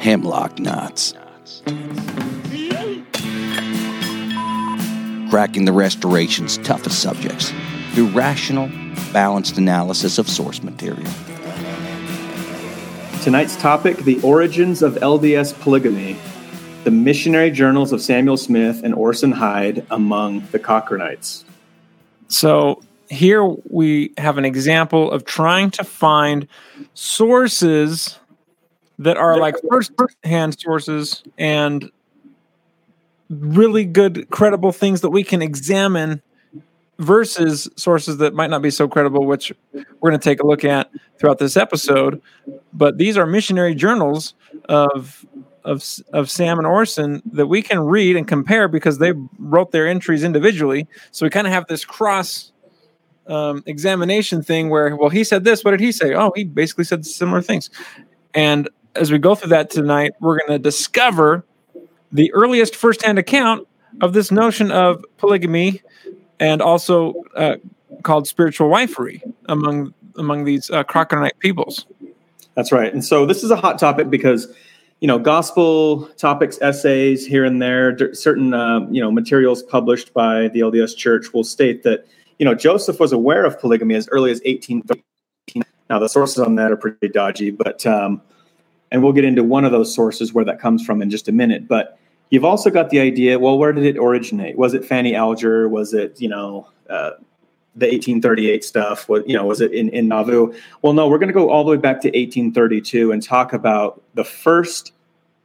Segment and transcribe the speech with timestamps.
[0.00, 1.12] hemlock knots.
[5.28, 7.52] Cracking the Restoration's toughest subjects
[7.92, 8.68] through rational,
[9.12, 11.10] balanced analysis of source material.
[13.22, 16.16] Tonight's topic the origins of LDS polygamy,
[16.84, 21.44] the missionary journals of Samuel Smith and Orson Hyde among the Cochranites.
[22.28, 26.48] So here we have an example of trying to find
[26.94, 28.18] sources
[29.00, 29.92] that are like first
[30.24, 31.90] hand sources and
[33.30, 36.20] really good credible things that we can examine
[36.98, 40.64] versus sources that might not be so credible which we're going to take a look
[40.66, 42.20] at throughout this episode.
[42.74, 44.34] But these are missionary journals
[44.68, 45.24] of
[45.64, 49.88] of of Sam and Orson that we can read and compare because they wrote their
[49.88, 50.86] entries individually.
[51.10, 52.52] So we kind of have this cross
[53.26, 56.14] um, examination thing where well he said this what did he say?
[56.14, 57.70] Oh he basically said similar things.
[58.34, 58.68] And
[59.00, 61.44] as we go through that tonight we're going to discover
[62.12, 63.66] the earliest firsthand account
[64.02, 65.80] of this notion of polygamy
[66.38, 67.56] and also uh,
[68.02, 70.84] called spiritual wifery among among these uh,
[71.38, 71.86] peoples.
[72.54, 72.92] That's right.
[72.92, 74.52] And so this is a hot topic because
[75.00, 80.48] you know gospel topics essays here and there certain uh, you know materials published by
[80.48, 82.06] the LDS Church will state that
[82.38, 85.62] you know Joseph was aware of polygamy as early as 1813.
[85.88, 88.20] Now the sources on that are pretty dodgy, but um,
[88.90, 91.32] and we'll get into one of those sources where that comes from in just a
[91.32, 91.68] minute.
[91.68, 91.98] But
[92.30, 93.38] You've also got the idea.
[93.38, 94.56] Well, where did it originate?
[94.56, 95.68] Was it Fanny Alger?
[95.68, 97.10] Was it you know uh,
[97.74, 99.08] the 1838 stuff?
[99.08, 100.54] What you know was it in in Nauvoo?
[100.82, 101.08] Well, no.
[101.08, 104.92] We're going to go all the way back to 1832 and talk about the first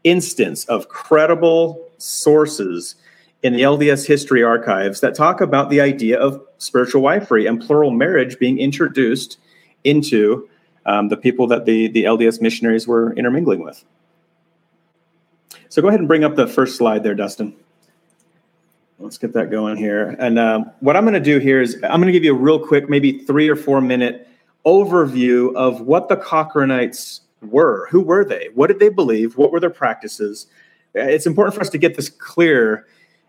[0.04, 2.96] instance of credible sources
[3.42, 7.92] in the LDS history archives that talk about the idea of spiritual wifery and plural
[7.92, 9.40] marriage being introduced
[9.84, 10.48] into
[10.86, 13.84] um, the people that the, the LDS missionaries were intermingling with.
[15.70, 17.56] So go ahead and bring up the first slide there, Dustin.
[19.00, 20.16] Let's get that going here.
[20.20, 22.38] And um, what I'm going to do here is I'm going to give you a
[22.38, 24.28] real quick, maybe three or four minute
[24.66, 27.88] overview of what the Cochranites were.
[27.92, 28.50] Who were they?
[28.54, 29.38] What did they believe?
[29.38, 30.48] What were their practices?
[30.94, 32.88] It's important for us to get this clear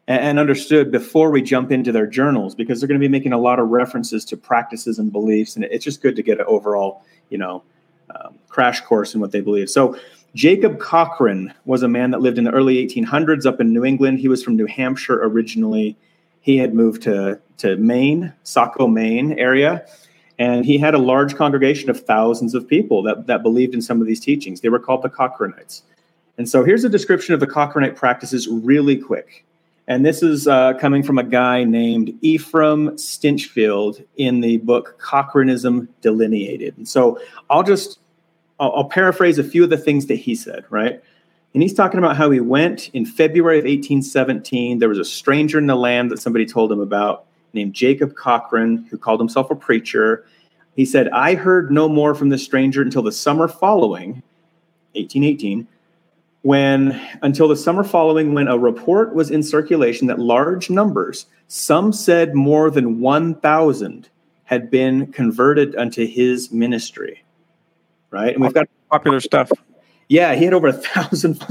[0.08, 3.38] and understood before we jump into their journals because they're going to be making a
[3.38, 5.56] lot of references to practices and beliefs.
[5.56, 7.62] And it's just good to get an overall, you know,
[8.14, 9.68] um, crash course in what they believe.
[9.68, 9.98] So
[10.34, 14.18] Jacob Cochran was a man that lived in the early 1800s up in New England.
[14.18, 15.96] He was from New Hampshire originally.
[16.40, 19.86] He had moved to, to Maine, Saco, Maine area,
[20.38, 24.00] and he had a large congregation of thousands of people that, that believed in some
[24.00, 24.60] of these teachings.
[24.60, 25.82] They were called the Cochranites.
[26.38, 29.44] And so here's a description of the Cochranite practices really quick.
[29.88, 35.88] And this is uh, coming from a guy named Ephraim Stinchfield in the book Cochranism
[36.00, 36.76] Delineated.
[36.76, 38.00] And so I'll just
[38.58, 41.02] I'll, I'll paraphrase a few of the things that he said, right?
[41.54, 44.78] And he's talking about how he went in February of 1817.
[44.78, 48.86] There was a stranger in the land that somebody told him about named Jacob Cochran,
[48.90, 50.26] who called himself a preacher.
[50.74, 54.22] He said, I heard no more from the stranger until the summer following,
[54.92, 55.66] 1818,
[56.46, 61.92] when, until the summer following, when a report was in circulation that large numbers, some
[61.92, 64.08] said more than 1,000,
[64.44, 67.24] had been converted unto his ministry
[68.10, 68.34] right?
[68.34, 69.50] And we've got popular stuff.
[70.08, 71.44] Yeah, he had over a thousand.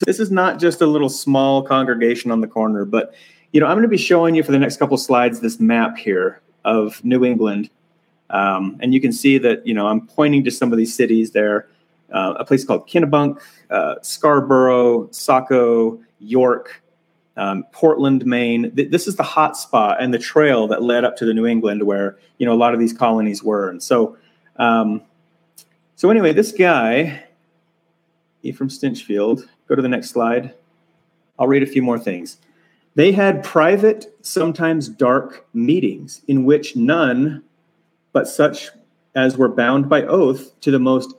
[0.00, 3.14] This is not just a little small congregation on the corner, but
[3.52, 5.98] you know, I'm going to be showing you for the next couple slides this map
[5.98, 7.70] here of New England,
[8.30, 11.32] um, and you can see that you know I'm pointing to some of these cities
[11.32, 11.68] there.
[12.12, 13.40] Uh, a place called Kennebunk,
[13.70, 16.82] uh, Scarborough, Saco, York,
[17.36, 18.74] um, Portland, Maine.
[18.74, 21.46] Th- this is the hot spot and the trail that led up to the New
[21.46, 23.68] England, where you know a lot of these colonies were.
[23.68, 24.16] And so,
[24.56, 25.02] um,
[25.96, 27.24] so anyway, this guy,
[28.42, 30.54] Ephraim Stinchfield, go to the next slide.
[31.38, 32.36] I'll read a few more things.
[32.94, 37.42] They had private, sometimes dark meetings in which none
[38.12, 38.68] but such
[39.14, 41.14] as were bound by oath to the most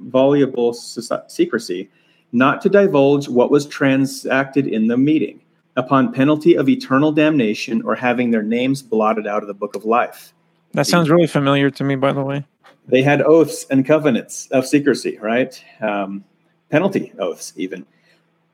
[0.00, 1.90] inviolable secrecy,
[2.32, 5.40] not to divulge what was transacted in the meeting,
[5.76, 9.84] upon penalty of eternal damnation or having their names blotted out of the book of
[9.84, 10.32] life.
[10.72, 12.44] That sounds really familiar to me, by the way
[12.86, 15.62] they had oaths and covenants of secrecy, right?
[15.80, 16.24] Um,
[16.70, 17.86] penalty oaths, even.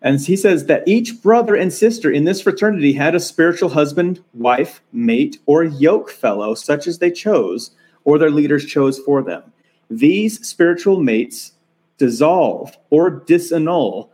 [0.02, 4.22] And he says that each brother and sister in this fraternity had a spiritual husband,
[4.32, 7.72] wife, mate, or yoke fellow, such as they chose,
[8.04, 9.52] or their leaders chose for them.
[9.90, 11.52] These spiritual mates
[11.98, 14.08] dissolve or disannul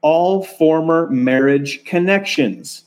[0.00, 2.84] all former marriage connections.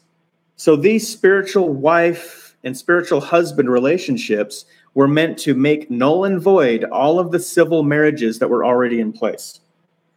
[0.56, 6.84] So these spiritual wife and spiritual husband relationships were meant to make null and void
[6.86, 9.60] all of the civil marriages that were already in place,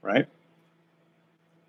[0.00, 0.26] right?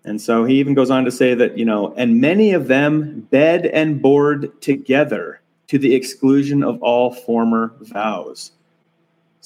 [0.04, 3.20] And so he even goes on to say that, you know, and many of them
[3.30, 8.52] bed and board together to the exclusion of all former vows.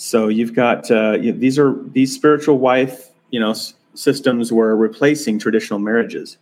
[0.00, 4.52] So you've got uh, you know, these are these spiritual wife, you know, s- systems
[4.52, 6.36] were replacing traditional marriages.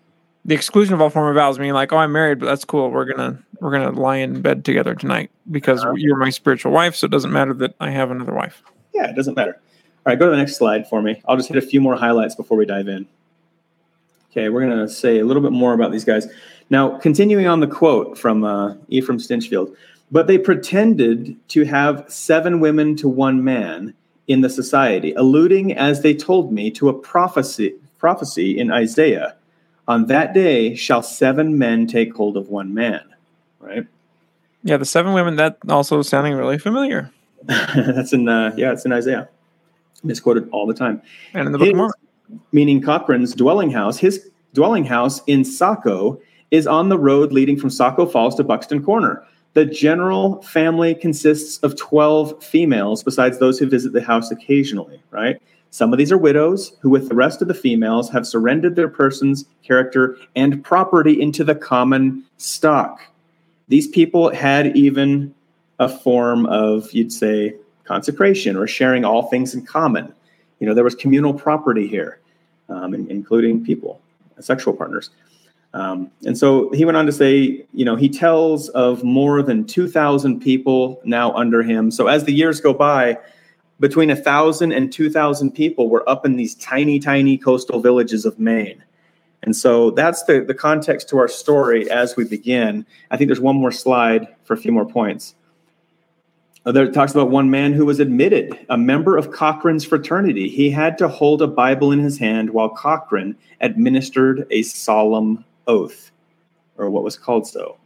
[0.45, 2.91] The exclusion of all former vows, meaning like, oh, I'm married, but that's cool.
[2.91, 5.95] We're gonna we're gonna lie in bed together tonight because Uh-huh.
[5.97, 8.63] you're my spiritual wife, so it doesn't matter that I have another wife.
[8.95, 9.55] Yeah, it doesn't matter.
[10.05, 11.23] All right, go to the next slide for me.
[11.27, 13.07] I'll just hit a few more highlights before we dive in.
[14.31, 16.29] Okay, we're going to say a little bit more about these guys.
[16.69, 19.75] Now, continuing on the quote from uh, Ephraim Stinchfield,
[20.11, 23.95] but they pretended to have seven women to one man
[24.29, 29.37] in the society, alluding, as they told me, to a prophecy, prophecy in Isaiah.
[29.89, 33.03] On that day shall seven men take hold of one man.
[33.61, 33.87] Right?
[34.65, 37.11] Yeah, the seven women that also sounding really familiar.
[37.45, 39.29] That's in, uh, yeah, it's in Isaiah.
[40.03, 41.01] Misquoted all the time.
[41.35, 42.41] And in the book of His- Mormon.
[42.53, 46.21] meaning Cochran's dwelling house, his dwelling house in Saco
[46.51, 49.25] is on the road leading from Saco Falls to Buxton Corner.
[49.57, 55.41] The general family consists of 12 females, besides those who visit the house occasionally, right?
[55.71, 58.91] Some of these are widows who, with the rest of the females, have surrendered their
[58.91, 63.01] persons, character, and property into the common stock.
[63.69, 65.35] These people had even
[65.79, 67.55] a form of, you'd say,
[67.85, 70.13] consecration or sharing all things in common.
[70.61, 72.21] You know, there was communal property here,
[72.69, 74.03] um, including people,
[74.39, 75.09] sexual partners.
[75.77, 79.67] Um, and so he went on to say, you know, he tells of more than
[79.67, 81.91] 2,000 people now under him.
[81.91, 83.19] So as the years go by,
[83.79, 88.83] between 1,000 and 2,000 people were up in these tiny, tiny coastal villages of Maine.
[89.43, 92.87] And so that's the, the context to our story as we begin.
[93.11, 95.35] I think there's one more slide for a few more points.
[96.65, 100.49] Uh, There it talks about one man who was admitted, a member of Cochran's fraternity.
[100.49, 106.11] He had to hold a Bible in his hand while Cochrane administered a solemn oath,
[106.77, 107.77] or what was called so,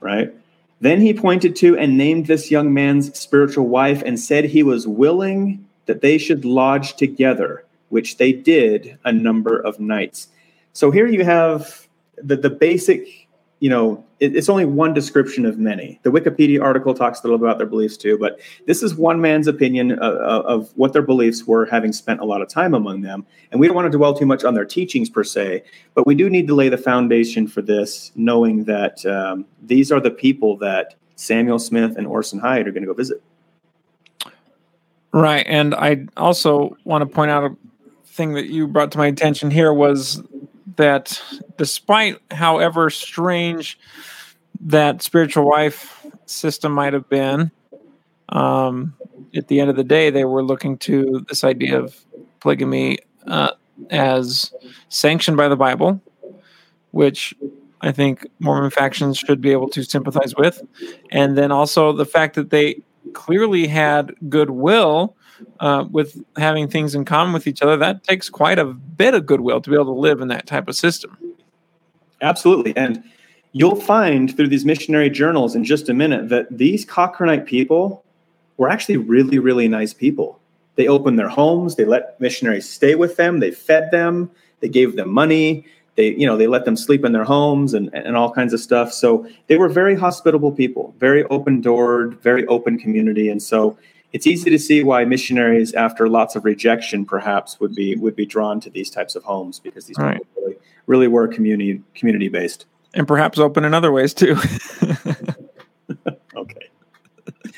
[0.00, 0.32] right?
[0.80, 4.86] Then he pointed to and named this young man's spiritual wife and said he was
[4.86, 10.28] willing that they should lodge together, which they did a number of nights.
[10.72, 11.86] So here you have
[12.16, 13.21] the, the basic,
[13.62, 16.00] you know, it, it's only one description of many.
[16.02, 19.46] The Wikipedia article talks a little about their beliefs too, but this is one man's
[19.46, 23.24] opinion of, of what their beliefs were, having spent a lot of time among them.
[23.52, 25.62] And we don't want to dwell too much on their teachings per se,
[25.94, 30.00] but we do need to lay the foundation for this, knowing that um, these are
[30.00, 33.22] the people that Samuel Smith and Orson Hyde are going to go visit.
[35.12, 35.46] Right.
[35.46, 37.56] And I also want to point out a
[38.06, 40.20] thing that you brought to my attention here was
[40.82, 41.22] that
[41.58, 43.78] despite however strange
[44.60, 47.52] that spiritual wife system might have been,
[48.30, 48.94] um,
[49.32, 52.04] at the end of the day, they were looking to this idea of
[52.40, 52.98] polygamy
[53.28, 53.50] uh,
[53.90, 54.52] as
[54.88, 56.00] sanctioned by the Bible,
[56.90, 57.32] which
[57.80, 60.62] I think Mormon factions should be able to sympathize with.
[61.12, 62.82] And then also the fact that they
[63.12, 65.14] clearly had goodwill
[65.60, 67.76] uh, with having things in common with each other.
[67.76, 70.68] That takes quite a bit of goodwill to be able to live in that type
[70.68, 71.16] of system.
[72.20, 72.76] Absolutely.
[72.76, 73.02] And
[73.52, 78.04] you'll find through these missionary journals in just a minute that these Cochranite people
[78.56, 80.40] were actually really, really nice people.
[80.76, 84.30] They opened their homes, they let missionaries stay with them, they fed them,
[84.60, 87.92] they gave them money, they, you know, they let them sleep in their homes and,
[87.94, 88.92] and all kinds of stuff.
[88.92, 93.28] So they were very hospitable people, very open doored, very open community.
[93.28, 93.76] And so
[94.12, 98.26] it's easy to see why missionaries, after lots of rejection, perhaps would be would be
[98.26, 100.18] drawn to these types of homes because these Right.
[100.18, 102.66] people really, really were community community based.
[102.94, 104.36] And perhaps open in other ways too.
[106.34, 106.70] Okay.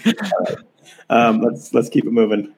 [0.06, 0.56] Right.
[1.08, 2.54] Um, let's let's keep it moving.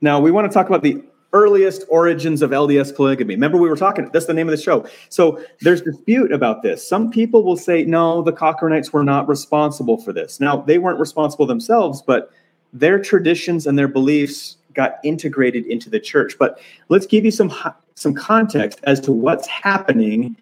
[0.00, 3.34] Now we want to talk about the earliest origins of LDS polygamy.
[3.34, 4.08] Remember, we were talking.
[4.12, 4.86] That's the name of the show.
[5.08, 6.86] So there's dispute about this.
[6.86, 10.40] Some people will say, no, the Cochranites were not responsible for this.
[10.40, 12.30] Now they weren't responsible themselves, but
[12.72, 16.36] their traditions and their beliefs got integrated into the church.
[16.38, 17.52] But let's give you some
[17.94, 20.36] some context as to what's happening.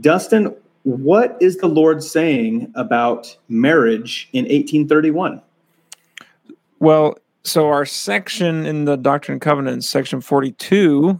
[0.00, 5.40] Dustin, what is the Lord saying about marriage in 1831?
[6.84, 11.18] well, so our section in the Doctrine and Covenants, section 42,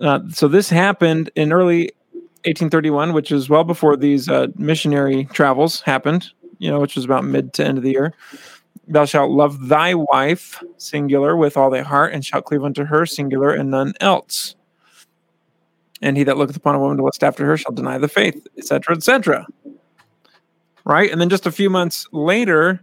[0.00, 1.90] uh, so this happened in early
[2.44, 7.24] 1831, which is well before these uh, missionary travels happened, you know, which was about
[7.24, 8.14] mid to end of the year.
[8.90, 13.06] Thou shalt love thy wife, singular, with all thy heart, and shalt cleave unto her,
[13.06, 14.56] singular, and none else.
[16.02, 18.44] And he that looketh upon a woman to lust after her shall deny the faith,
[18.58, 19.46] etc., etc.
[20.84, 21.08] Right?
[21.10, 22.80] And then just a few months later,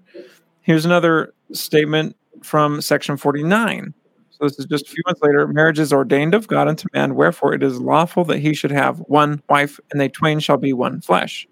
[0.62, 3.94] here's another statement from section 49.
[4.30, 5.46] So this is just a few months later.
[5.48, 9.00] Marriage is ordained of God unto man, wherefore it is lawful that he should have
[9.00, 11.48] one wife, and they twain shall be one flesh.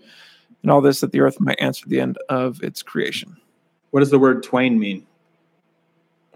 [0.61, 3.35] And all this that the earth might answer the end of its creation.
[3.95, 5.07] What does the word twain mean?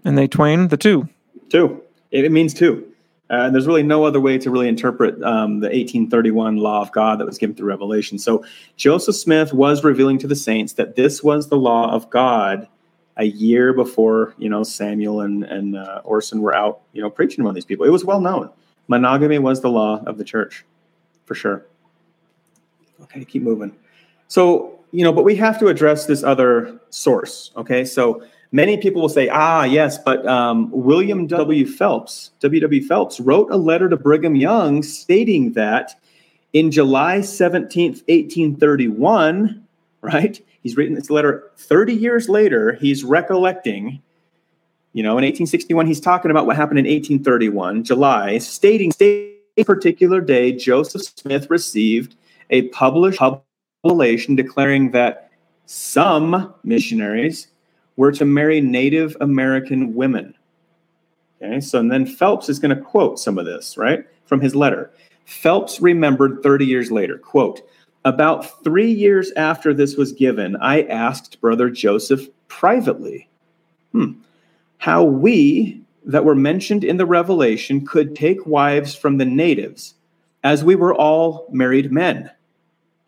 [0.02, 1.10] And they twain the two.
[1.50, 1.82] Two.
[2.10, 2.90] It means two.
[3.28, 6.90] Uh, and there's really no other way to really interpret um, the 1831 law of
[6.90, 8.18] God that was given through Revelation.
[8.18, 8.46] So
[8.78, 12.66] Joseph Smith was revealing to the saints that this was the law of God
[13.18, 17.42] a year before you know Samuel and and uh, Orson were out you know preaching
[17.42, 17.84] among these people.
[17.84, 18.48] It was well known.
[18.88, 20.64] Monogamy was the law of the church,
[21.26, 21.66] for sure.
[23.02, 23.76] Okay, keep moving.
[24.28, 27.52] So you know, but we have to address this other source.
[27.56, 31.66] Okay, so many people will say, ah, yes, but um, William W.
[31.66, 32.60] Phelps, W.
[32.60, 32.82] W.
[32.82, 36.00] Phelps, wrote a letter to Brigham Young stating that
[36.52, 39.64] in July 17th, 1831,
[40.00, 40.44] right?
[40.62, 42.72] He's written this letter 30 years later.
[42.72, 44.02] He's recollecting,
[44.92, 49.30] you know, in 1861, he's talking about what happened in 1831, July, stating, stating
[49.64, 52.16] particular day, Joseph Smith received
[52.50, 53.18] a published
[53.82, 55.30] publication declaring that
[55.66, 57.48] some missionaries
[57.96, 60.34] were to marry Native American women.
[61.42, 64.54] Okay, so and then Phelps is going to quote some of this, right, from his
[64.54, 64.90] letter.
[65.24, 67.62] Phelps remembered 30 years later, quote,
[68.04, 73.28] about three years after this was given, I asked Brother Joseph privately,
[73.92, 74.12] hmm,
[74.78, 79.94] how we that were mentioned in the revelation could take wives from the natives,
[80.42, 82.30] as we were all married men.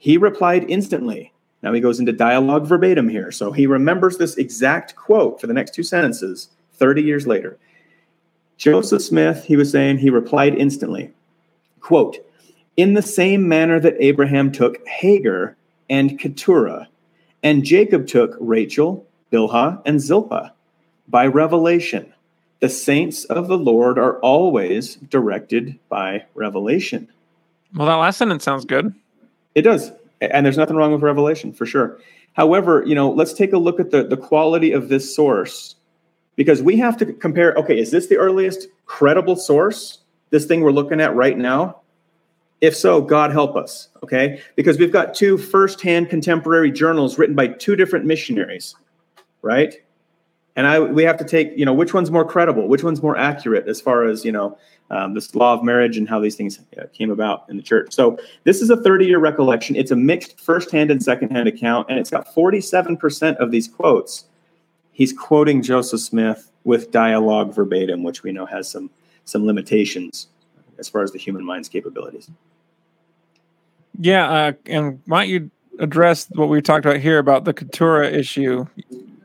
[0.02, 1.32] He replied instantly.
[1.62, 3.30] Now he goes into dialogue verbatim here.
[3.30, 7.56] So he remembers this exact quote for the next two sentences 30 years later.
[8.56, 11.12] Joseph Smith, he was saying, he replied instantly,
[11.78, 12.18] quote,
[12.76, 15.56] in the same manner that Abraham took Hagar
[15.88, 16.88] and Keturah,
[17.44, 20.52] and Jacob took Rachel, Bilhah, and Zilpah.
[21.06, 22.12] By revelation,
[22.58, 27.06] the saints of the Lord are always directed by revelation.
[27.72, 28.92] Well, that last sentence sounds good.
[29.54, 29.92] It does.
[30.20, 31.98] And there's nothing wrong with revelation for sure.
[32.34, 35.76] However, you know, let's take a look at the, the quality of this source
[36.36, 39.98] because we have to compare okay, is this the earliest credible source?
[40.30, 41.80] This thing we're looking at right now?
[42.62, 44.40] If so, God help us, okay?
[44.54, 48.76] Because we've got two firsthand contemporary journals written by two different missionaries,
[49.42, 49.74] right?
[50.54, 53.16] And I we have to take, you know, which one's more credible, which one's more
[53.16, 54.58] accurate as far as, you know,
[54.90, 57.92] um, this law of marriage and how these things uh, came about in the church.
[57.94, 59.76] So this is a 30 year recollection.
[59.76, 64.26] It's a mixed firsthand and secondhand account, and it's got 47% of these quotes.
[64.92, 68.90] He's quoting Joseph Smith with dialogue verbatim, which we know has some
[69.24, 70.28] some limitations
[70.78, 72.30] as far as the human mind's capabilities.
[73.98, 78.66] Yeah, uh, and don't you address what we talked about here about the Keturah issue?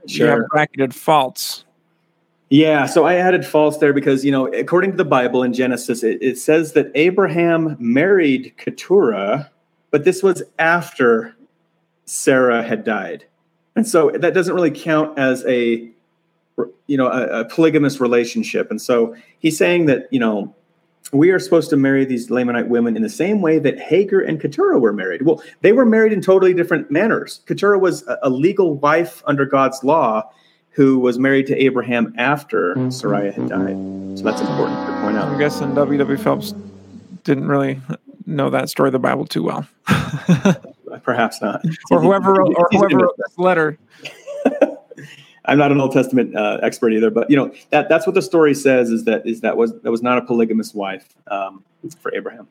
[0.08, 0.26] Sure.
[0.26, 1.66] You have bracketed faults.
[2.50, 6.02] Yeah, so I added false there because, you know, according to the Bible in Genesis,
[6.02, 9.52] it, it says that Abraham married Keturah,
[9.92, 11.36] but this was after
[12.06, 13.26] Sarah had died.
[13.76, 15.92] And so that doesn't really count as a,
[16.88, 18.72] you know, a, a polygamous relationship.
[18.72, 20.56] And so he's saying that, you know,
[21.12, 24.42] we are supposed to marry these Lamanite women in the same way that Hagar and
[24.42, 25.22] Keturah were married.
[25.22, 27.42] Well, they were married in totally different manners.
[27.48, 30.30] Keturah was a, legal wife under God's law
[30.72, 32.89] who was married to Abraham after mm-hmm.
[32.89, 33.75] Sarai had died.
[34.18, 35.30] So that's important to point out.
[35.30, 36.18] I'm guessing W.W.
[36.18, 36.54] Phelps
[37.24, 37.80] didn't really
[38.25, 39.66] know that story of the Bible too well.
[41.04, 41.62] Perhaps not.
[41.89, 43.77] or whoever wrote, or whoever wrote this letter.
[45.48, 48.22] I'm not an Old Testament uh, expert either, but you know that that's what the
[48.22, 51.63] story says is that is that was that was not a polygamous wife um,
[52.00, 52.48] for Abraham.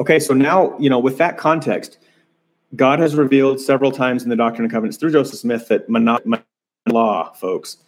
[0.00, 1.98] Okay, so now you know with that context,
[2.74, 6.38] God has revealed several times in the Doctrine and Covenants through Joseph Smith that monogamy
[6.88, 7.78] law, folks.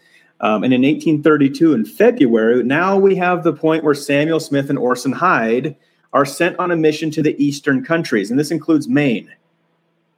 [0.41, 4.79] Um, and in 1832, in February, now we have the point where Samuel Smith and
[4.79, 5.77] Orson Hyde
[6.13, 9.33] are sent on a mission to the eastern countries, and this includes Maine,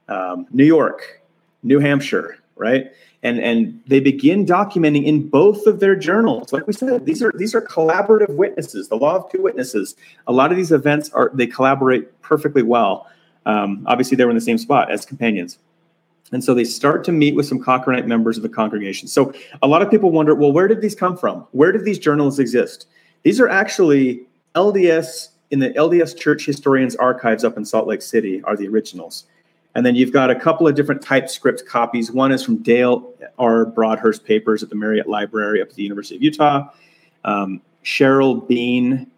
[0.07, 1.21] um, New York,
[1.61, 2.91] New Hampshire, right?
[3.25, 7.33] And and they begin documenting in both of their journals like we said these are
[7.35, 9.95] these are collaborative witnesses the law of two witnesses
[10.27, 13.09] a lot of these events are they collaborate perfectly well
[13.45, 15.57] um, obviously they were in the same spot as companions
[16.31, 19.07] and so they start to meet with some Cochranite members of the congregation.
[19.07, 21.45] So a lot of people wonder, well, where did these come from?
[21.51, 22.87] Where did these journals exist?
[23.21, 28.41] These are actually LDS in the LDS Church Historians Archives up in Salt Lake City
[28.43, 29.25] are the originals.
[29.75, 32.11] And then you've got a couple of different typescript copies.
[32.11, 33.65] One is from Dale R.
[33.65, 36.69] Broadhurst papers at the Marriott Library up at the University of Utah.
[37.25, 39.11] Um, Cheryl Bean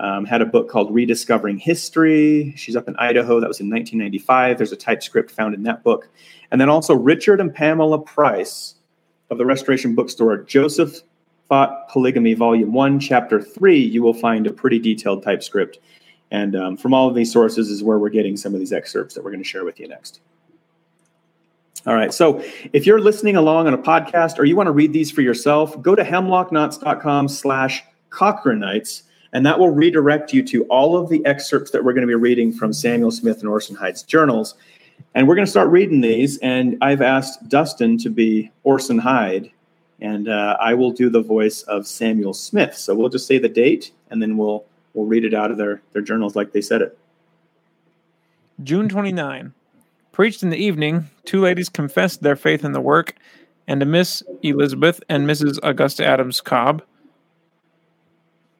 [0.00, 2.52] um, had a book called Rediscovering History.
[2.56, 3.38] She's up in Idaho.
[3.38, 4.58] That was in 1995.
[4.58, 6.08] There's a typescript found in that book.
[6.50, 8.74] And then also Richard and Pamela Price
[9.30, 11.02] of the Restoration Bookstore, Joseph
[11.48, 15.78] Fought Polygamy, Volume 1, Chapter 3, you will find a pretty detailed typescript.
[16.30, 19.14] And um, from all of these sources is where we're getting some of these excerpts
[19.14, 20.20] that we're going to share with you next.
[21.86, 22.12] All right.
[22.12, 25.22] So if you're listening along on a podcast or you want to read these for
[25.22, 31.24] yourself, go to hemlockknots.com slash Cochranites, and that will redirect you to all of the
[31.24, 34.56] excerpts that we're going to be reading from Samuel Smith and Orson Hyde's journals.
[35.14, 36.36] And we're going to start reading these.
[36.38, 39.50] And I've asked Dustin to be Orson Hyde,
[40.00, 42.76] and uh, I will do the voice of Samuel Smith.
[42.76, 45.82] So we'll just say the date, and then we'll we'll read it out of their
[45.92, 46.98] their journals like they said it.
[48.62, 49.54] June 29.
[50.12, 53.14] Preached in the evening, two ladies confessed their faith in the work,
[53.66, 55.58] and to Miss Elizabeth and Mrs.
[55.62, 56.82] Augusta Adams Cobb.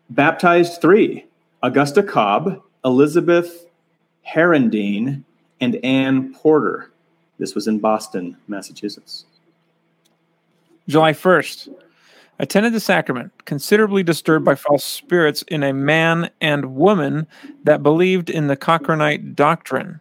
[0.08, 1.26] Baptized three
[1.62, 3.66] Augusta Cobb, Elizabeth
[4.26, 5.24] Herendeen,
[5.60, 6.90] and Anne Porter.
[7.38, 9.24] This was in Boston, Massachusetts.
[10.88, 11.68] July 1st.
[12.40, 17.26] Attended the sacrament, considerably disturbed by false spirits in a man and woman
[17.64, 20.00] that believed in the Cochranite doctrine.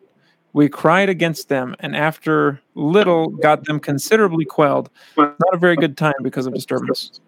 [0.54, 4.90] We cried against them, and after little got them considerably quelled.
[5.18, 7.20] Not a very good time because of disturbance.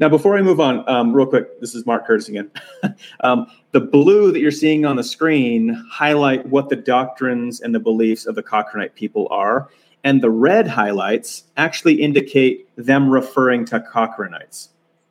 [0.00, 2.50] Now, before I move on, um, real quick, this is Mark Curtis again.
[3.20, 7.78] um, the blue that you're seeing on the screen highlight what the doctrines and the
[7.78, 9.68] beliefs of the Cochranite people are,
[10.06, 14.68] and the red highlights actually indicate them referring to Cochranites.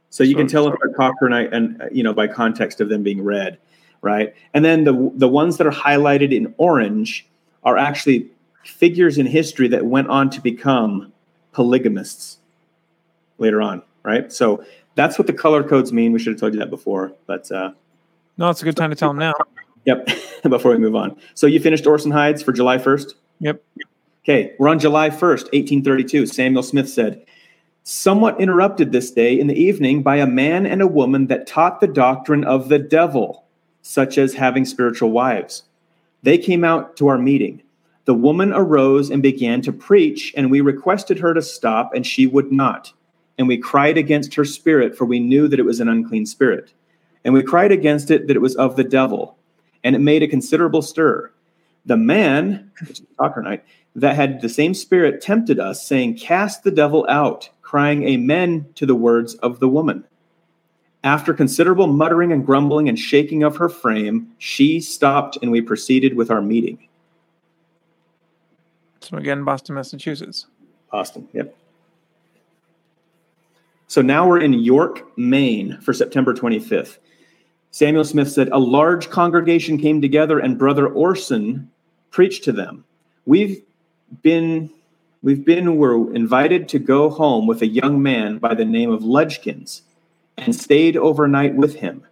[0.10, 3.04] So you can tell if they're Cochranite, and uh, you know by context of them
[3.04, 3.58] being red,
[4.02, 4.34] right?
[4.54, 7.28] And then the the ones that are highlighted in orange
[7.66, 8.30] are actually
[8.64, 11.12] figures in history that went on to become
[11.52, 12.38] polygamists
[13.38, 14.32] later on, right?
[14.32, 14.64] So
[14.96, 16.14] that's what the color codes mean.
[16.14, 17.72] We should have told you that before, but uh,
[18.38, 19.34] no, it's a good time to tell them now.
[19.84, 20.08] Yep.
[20.50, 23.16] before we move on, so you finished Orson Hyde's for July first.
[23.40, 23.62] Yep.
[24.26, 26.26] Okay, we're on July first, eighteen thirty-two.
[26.26, 27.24] Samuel Smith said,
[27.84, 31.80] "Somewhat interrupted this day in the evening by a man and a woman that taught
[31.80, 33.46] the doctrine of the devil,
[33.84, 35.66] such as having spiritual wives."
[36.24, 37.62] They came out to our meeting.
[38.06, 42.26] The woman arose and began to preach, and we requested her to stop, and she
[42.26, 42.94] would not.
[43.38, 46.74] And we cried against her spirit, for we knew that it was an unclean spirit.
[47.24, 49.38] And we cried against it that it was of the devil.
[49.84, 51.30] And it made a considerable stir.
[51.86, 53.62] The man, which is Cochranite,
[53.96, 58.86] that had the same spirit tempted us, saying, Cast the devil out, crying amen to
[58.86, 60.04] the words of the woman.
[61.04, 66.16] After considerable muttering and grumbling and shaking of her frame, she stopped and we proceeded
[66.16, 66.80] with our meeting.
[69.02, 70.48] So again, Boston, Massachusetts.
[70.92, 71.56] Boston, yep.
[73.88, 76.98] So now we're in York, Maine for September 25th.
[77.70, 81.70] Samuel Smith said, A large congregation came together and Brother Orson
[82.16, 82.86] preached to them.
[83.26, 83.62] We've
[84.24, 84.70] been
[85.22, 89.04] we've been were invited to go home with a young man by the name of
[89.04, 89.82] Ledgkins
[90.38, 92.04] and stayed overnight with him.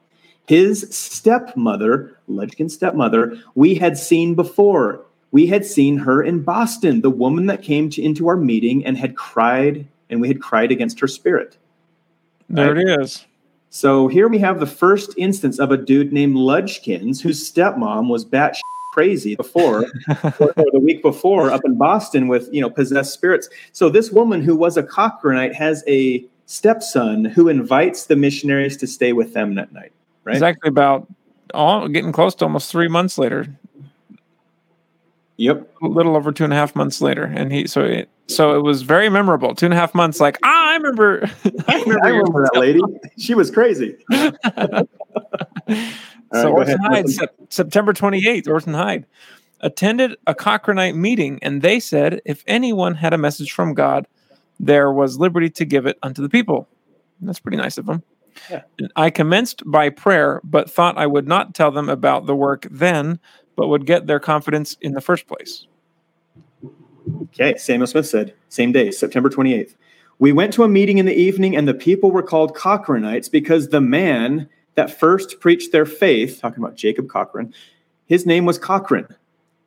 [0.45, 5.05] His stepmother, Ledgkin's stepmother, we had seen before.
[5.31, 8.97] We had seen her in Boston, the woman that came to, into our meeting and
[8.97, 11.57] had cried, and we had cried against her spirit.
[12.49, 12.77] There right?
[12.77, 13.25] it is.
[13.69, 18.25] So here we have the first instance of a dude named Ludgkins, whose stepmom was
[18.25, 18.59] batshit
[18.93, 19.85] crazy before,
[20.39, 23.49] or, or, the week before, up in Boston with you know possessed spirits.
[23.71, 28.87] So this woman who was a Cochranite has a stepson who invites the missionaries to
[28.87, 29.91] stay with them that night.
[30.23, 30.35] Right?
[30.35, 31.07] Exactly about
[31.55, 33.47] all getting close to almost three months later.
[35.37, 38.55] Yep, a little over two and a half months later, and he so it, so
[38.55, 39.55] it was very memorable.
[39.55, 41.23] Two and a half months, like ah, I remember,
[41.67, 42.81] I remember, I remember that lady.
[43.17, 43.97] She was crazy.
[44.11, 44.87] so
[46.31, 47.05] right, Orson Hyde,
[47.49, 49.07] September twenty eighth, Orson Hyde
[49.61, 54.07] attended a Cochranite meeting, and they said if anyone had a message from God,
[54.59, 56.67] there was liberty to give it unto the people.
[57.21, 58.03] That's pretty nice of them.
[58.49, 58.61] Yeah.
[58.95, 63.19] I commenced by prayer, but thought I would not tell them about the work then,
[63.55, 65.67] but would get their confidence in the first place.
[67.23, 69.75] Okay, Samuel Smith said, same day, September 28th.
[70.19, 73.69] We went to a meeting in the evening, and the people were called Cochranites because
[73.69, 77.53] the man that first preached their faith, talking about Jacob Cochran,
[78.05, 79.07] his name was Cochran.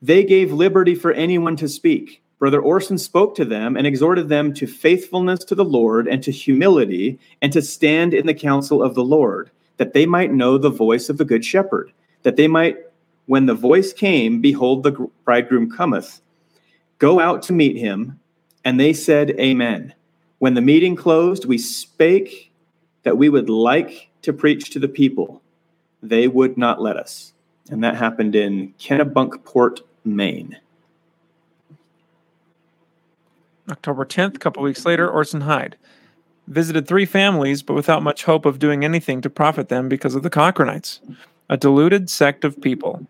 [0.03, 2.23] They gave liberty for anyone to speak.
[2.39, 6.31] Brother Orson spoke to them and exhorted them to faithfulness to the Lord and to
[6.31, 10.71] humility and to stand in the counsel of the Lord, that they might know the
[10.71, 12.77] voice of the Good Shepherd, that they might,
[13.27, 14.93] when the voice came, behold, the
[15.25, 16.21] bridegroom cometh,
[16.99, 18.19] go out to meet him.
[18.65, 19.95] And they said, Amen.
[20.39, 22.53] When the meeting closed, we spake
[23.03, 25.43] that we would like to preach to the people.
[26.03, 27.33] They would not let us.
[27.71, 30.59] And that happened in Kennebunkport, Maine.
[33.69, 35.77] October 10th, a couple weeks later, Orson Hyde.
[36.47, 40.23] visited three families, but without much hope of doing anything to profit them because of
[40.23, 41.01] the Cochranites,
[41.49, 43.05] a deluded sect of people,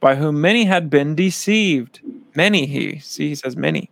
[0.00, 2.00] by whom many had been deceived.
[2.34, 3.90] Many, he, see, he says many.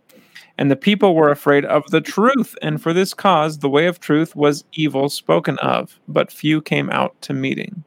[0.57, 3.99] And the people were afraid of the truth, and for this cause the way of
[3.99, 7.83] truth was evil spoken of, but few came out to meeting.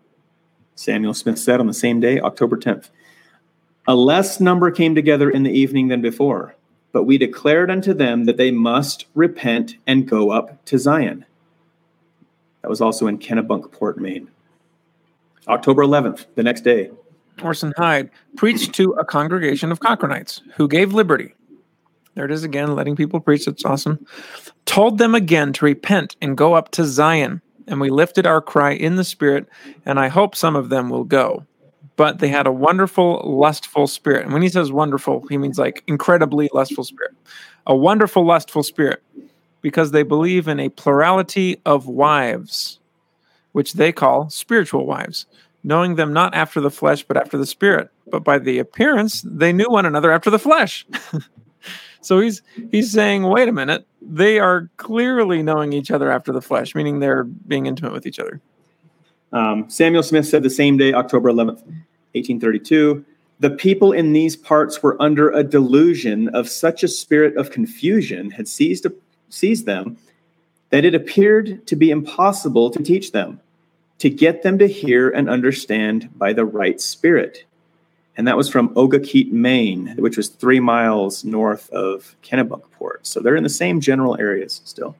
[0.74, 2.90] Samuel Smith said on the same day, October 10th,
[3.86, 6.54] A less number came together in the evening than before
[6.92, 11.24] but we declared unto them that they must repent and go up to Zion.
[12.62, 14.30] That was also in Kennebunkport, Maine.
[15.46, 16.90] October 11th, the next day.
[17.42, 21.34] Orson Hyde preached to a congregation of Cochranites who gave liberty.
[22.14, 23.46] There it is again, letting people preach.
[23.46, 24.04] It's awesome.
[24.64, 27.40] Told them again to repent and go up to Zion.
[27.66, 29.46] And we lifted our cry in the Spirit,
[29.84, 31.46] and I hope some of them will go
[31.98, 34.22] but they had a wonderful, lustful spirit.
[34.22, 37.12] And when he says wonderful, he means like incredibly lustful spirit.
[37.66, 39.02] A wonderful, lustful spirit,
[39.62, 42.78] because they believe in a plurality of wives,
[43.50, 45.26] which they call spiritual wives,
[45.68, 47.90] knowing them not after the flesh, but after the spirit.
[48.10, 50.86] But by the appearance, they knew one another after the flesh.
[52.00, 52.40] so he's
[52.72, 57.00] he's saying, wait a minute, they are clearly knowing each other after the flesh, meaning
[57.00, 58.40] they're being intimate with each other.
[59.30, 61.60] Um, Samuel Smith said the same day, October 11th,
[62.16, 63.04] 1832,
[63.40, 68.30] the people in these parts were under a delusion of such a spirit of confusion
[68.30, 68.86] had seized,
[69.28, 69.98] seized them
[70.70, 73.38] that it appeared to be impossible to teach them,
[73.98, 77.44] to get them to hear and understand by the right spirit.
[78.16, 82.98] And that was from Ogunquit, Maine, which was three miles north of Kennebunkport.
[83.02, 84.96] So they're in the same general areas still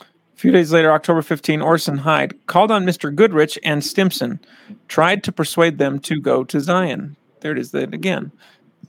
[0.00, 0.04] A
[0.34, 3.14] few days later, October 15, Orson Hyde called on Mr.
[3.14, 4.40] Goodrich and Stimson,
[4.88, 7.16] tried to persuade them to go to Zion.
[7.40, 8.32] There it is again.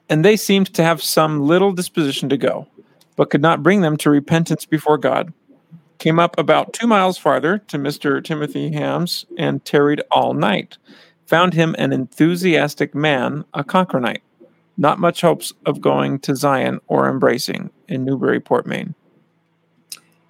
[0.10, 2.68] And they seemed to have some little disposition to go,
[3.16, 5.32] but could not bring them to repentance before God.
[6.04, 8.22] Came up about two miles farther to Mr.
[8.22, 10.78] Timothy Ham's and tarried all night.
[11.28, 14.20] Found him an enthusiastic man, a Cochranite.
[14.76, 18.96] Not much hopes of going to Zion or embracing in Newburyport, Maine.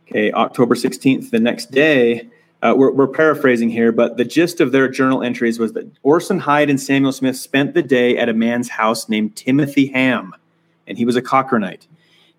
[0.08, 2.30] Okay, October 16th, the next day,
[2.62, 6.38] uh, we're, we're, paraphrasing here, but the gist of their journal entries was that Orson
[6.38, 10.36] Hyde and Samuel Smith spent the day at a man's house named Timothy Ham,
[10.86, 11.88] and he was a Cochranite.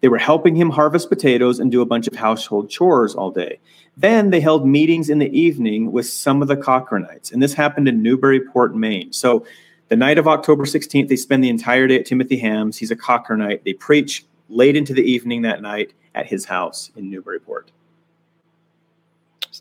[0.04, 3.58] They were helping him harvest potatoes and do a bunch of household chores all day.
[3.96, 7.88] Then they held meetings in the evening with some of the Cochranites, and this happened
[7.88, 9.14] in Newburyport, Maine.
[9.14, 9.46] So
[9.88, 12.76] the night of October 16th, they spend the entire day at Timothy Ham's.
[12.76, 13.64] He's a Cochranite.
[13.64, 17.72] They preach late into the evening that night at his house in Newburyport.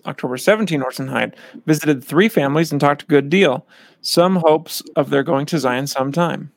[0.05, 3.65] October 17, Orson Hyde visited three families and talked a good deal.
[4.01, 6.51] Some hopes of their going to Zion sometime.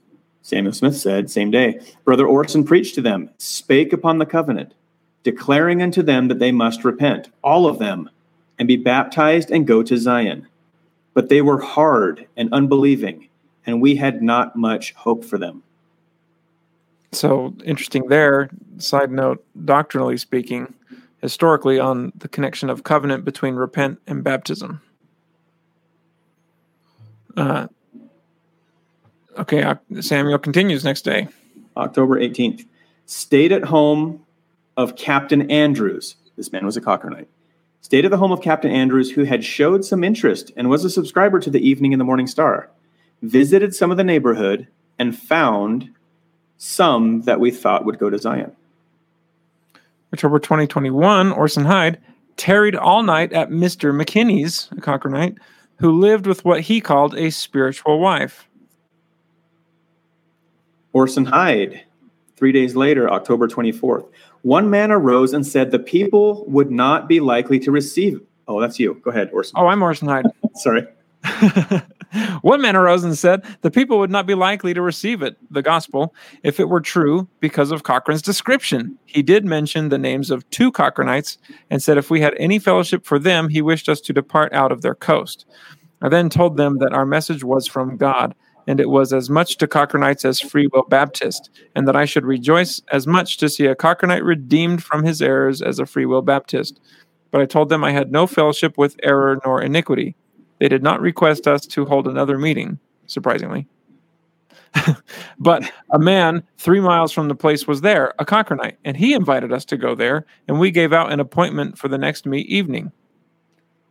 [0.46, 4.74] Samuel Smith said, same day, Brother Orson preached to them, spake upon the covenant,
[5.24, 8.08] declaring unto them that they must repent, all of them,
[8.56, 10.46] and be baptized and go to Zion.
[11.14, 13.28] But they were hard and unbelieving,
[13.66, 15.64] and we had not much hope for them.
[17.10, 18.48] So interesting there.
[18.78, 20.74] Side note, doctrinally speaking,
[21.20, 24.80] historically on the connection of covenant between repent and baptism.
[27.36, 27.66] Uh,
[29.38, 31.28] okay, uh, Samuel continues next day.
[31.76, 32.66] October 18th.
[33.06, 34.24] Stayed at home
[34.76, 36.16] of Captain Andrews.
[36.36, 37.28] This man was a Cochranite.
[37.80, 40.90] Stayed at the home of Captain Andrews, who had showed some interest and was a
[40.90, 42.68] subscriber to the Evening and the Morning Star.
[43.22, 44.66] Visited some of the neighborhood
[44.98, 45.90] and found
[46.58, 48.52] some that we thought would go to Zion.
[50.12, 52.00] October 2021, Orson Hyde
[52.36, 53.94] tarried all night at Mr.
[53.94, 55.38] McKinney's, a Cochranite,
[55.78, 58.45] who lived with what he called a spiritual wife.
[60.96, 61.84] Orson Hyde,
[62.36, 64.08] three days later, October 24th.
[64.40, 68.22] One man arose and said the people would not be likely to receive.
[68.48, 68.94] Oh, that's you.
[69.04, 69.56] Go ahead, Orson.
[69.58, 70.24] Oh, I'm Orson Hyde.
[70.54, 70.86] Sorry.
[72.40, 75.60] One man arose and said the people would not be likely to receive it, the
[75.60, 78.98] gospel, if it were true because of Cochran's description.
[79.04, 81.36] He did mention the names of two Cochranites
[81.68, 84.72] and said if we had any fellowship for them, he wished us to depart out
[84.72, 85.44] of their coast.
[86.00, 88.34] I then told them that our message was from God,
[88.66, 92.24] and it was as much to Cochranites as Free Will Baptist, and that I should
[92.24, 96.22] rejoice as much to see a Cochranite redeemed from his errors as a Free Will
[96.22, 96.80] Baptist.
[97.30, 100.16] But I told them I had no fellowship with error nor iniquity.
[100.58, 103.68] They did not request us to hold another meeting, surprisingly.
[105.38, 109.52] but a man three miles from the place was there, a Cochranite, and he invited
[109.52, 112.92] us to go there, and we gave out an appointment for the next meet evening.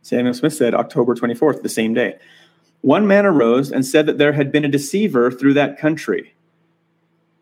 [0.02, 2.16] Samuel Smith said October 24th, the same day.
[2.86, 6.36] One man arose and said that there had been a deceiver through that country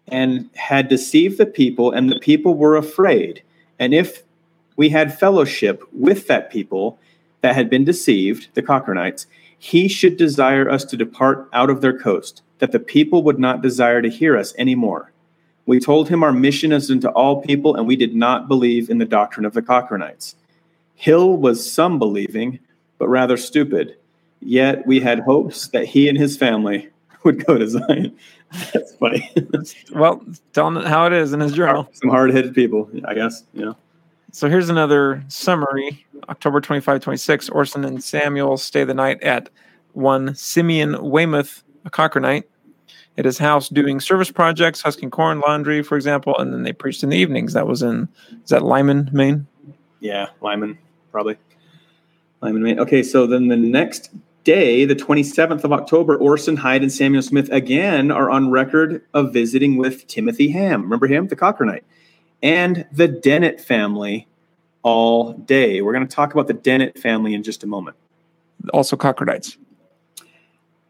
[0.09, 3.42] and had deceived the people, and the people were afraid.
[3.78, 4.22] And if
[4.76, 6.98] we had fellowship with that people
[7.42, 9.26] that had been deceived, the Cochranites,
[9.59, 13.61] he should desire us to depart out of their coast, that the people would not
[13.61, 15.12] desire to hear us any more.
[15.66, 18.96] We told him our mission is unto all people, and we did not believe in
[18.96, 20.37] the doctrine of the Cochranites.
[20.94, 22.61] Hill was some believing,
[22.96, 23.98] but rather stupid.
[24.40, 26.88] Yet we had hopes that he and his family
[27.25, 28.16] would go to Zion.
[28.73, 29.33] That's funny.
[29.92, 31.88] well, tell it how it is in his journal.
[31.92, 33.42] Some hard headed people, I guess.
[33.53, 33.73] Yeah.
[34.33, 36.05] So here's another summary.
[36.29, 39.49] October 25, 26, Orson and Samuel stay the night at
[39.92, 42.44] one Simeon Weymouth, a Cochranite,
[43.16, 47.03] at his house doing service projects, husking corn, laundry, for example, and then they preached
[47.03, 47.53] in the evenings.
[47.53, 48.09] That was in,
[48.42, 49.47] is that Lyman, Maine?
[50.01, 50.79] Yeah, Lyman,
[51.12, 51.37] probably.
[52.40, 52.79] Lyman.
[52.79, 54.11] Okay, so then the next
[54.44, 59.33] day, the 27th of October, Orson Hyde and Samuel Smith again are on record of
[59.33, 60.83] visiting with Timothy Ham.
[60.83, 61.85] Remember him, the Cochranite,
[62.42, 64.29] and the Dennett family
[64.83, 65.83] all day.
[65.83, 67.97] We're going to talk about the Dennett family in just a moment.
[68.73, 69.57] Also, Cochranites.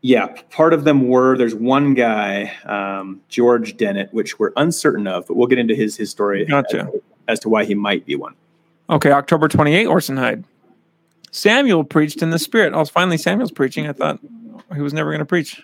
[0.02, 1.38] Yeah, part of them were.
[1.38, 5.96] There's one guy, um, George Dennett, which we're uncertain of, but we'll get into his,
[5.96, 6.80] his story gotcha.
[6.80, 8.34] as, as to why he might be one.
[8.90, 10.44] Okay, October 28, Orson Hyde.
[11.34, 12.74] Samuel preached in the Spirit.
[12.74, 13.88] Oh, finally Samuel's preaching.
[13.88, 14.20] I thought
[14.72, 15.60] he was never going to preach.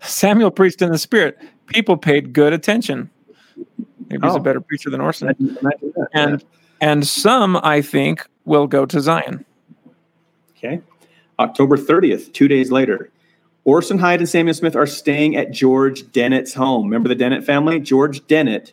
[0.00, 1.38] Samuel preached in the Spirit.
[1.66, 3.10] People paid good attention.
[4.08, 4.28] Maybe oh.
[4.28, 4.42] he's a oh.
[4.42, 5.58] better preacher than Orson.
[6.14, 6.42] And
[6.80, 9.44] and some, I think, will go to Zion.
[10.56, 10.80] Okay.
[11.38, 13.10] October 30th, two days later,
[13.64, 16.84] Orson Hyde and Samuel Smith are staying at George Dennett's home.
[16.84, 17.78] Remember the Dennett family?
[17.78, 18.72] George Dennett.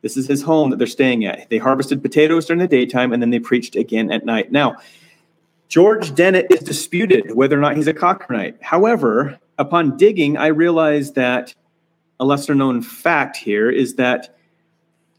[0.00, 1.48] This is his home that they're staying at.
[1.50, 4.50] They harvested potatoes during the daytime and then they preached again at night.
[4.50, 4.76] Now,
[5.72, 8.60] George Dennett is disputed whether or not he's a Cochranite.
[8.60, 11.54] However, upon digging, I realized that
[12.20, 14.36] a lesser known fact here is that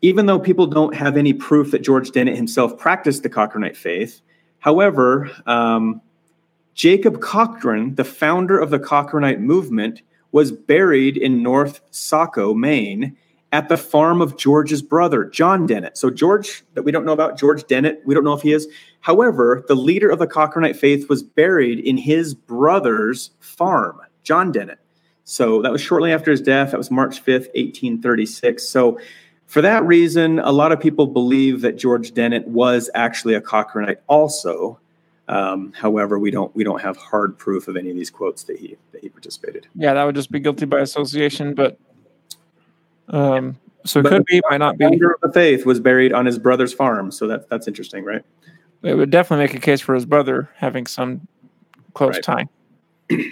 [0.04, 4.22] even though people don't have any proof that George Dennett himself practiced the Cochranite faith,
[4.60, 6.00] however, um,
[6.76, 13.18] Jacob Cochran, the founder of the Cochranite movement, was buried in North Saco, Maine,
[13.52, 15.98] at the farm of George's brother, John Dennett.
[15.98, 18.68] So, George, that we don't know about, George Dennett, we don't know if he is.
[19.04, 24.80] However, the leader of the Cochranite faith was buried in his brother's farm, John Dennett.
[25.26, 26.72] So, that was shortly after his death.
[26.72, 28.68] That was March 5th, 1836.
[28.68, 29.00] So,
[29.46, 34.02] for that reason, a lot of people believe that George Dennett was actually a Cochranite
[34.08, 34.80] also.
[35.28, 38.58] Um, however, we don't we don't have hard proof of any of these quotes that
[38.58, 39.68] he that he participated.
[39.76, 41.78] Yeah, that would just be guilty by association, but
[43.10, 44.86] um, so it but could be, might not be.
[44.86, 48.24] Founder of the faith was buried on his brother's farm, so that's that's interesting, right?
[48.84, 51.28] It would definitely make a case for his brother having some
[51.94, 52.48] close right.
[53.10, 53.32] tie.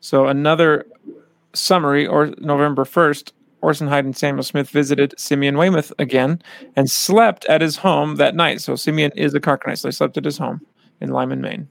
[0.00, 0.86] so another
[1.54, 6.42] summary, or November first, Orson Hyde and Samuel Smith visited Simeon Weymouth again
[6.76, 8.60] and slept at his home that night.
[8.60, 10.60] So Simeon is a Cochranite, so they slept at his home
[11.00, 11.68] in Lyman, Maine.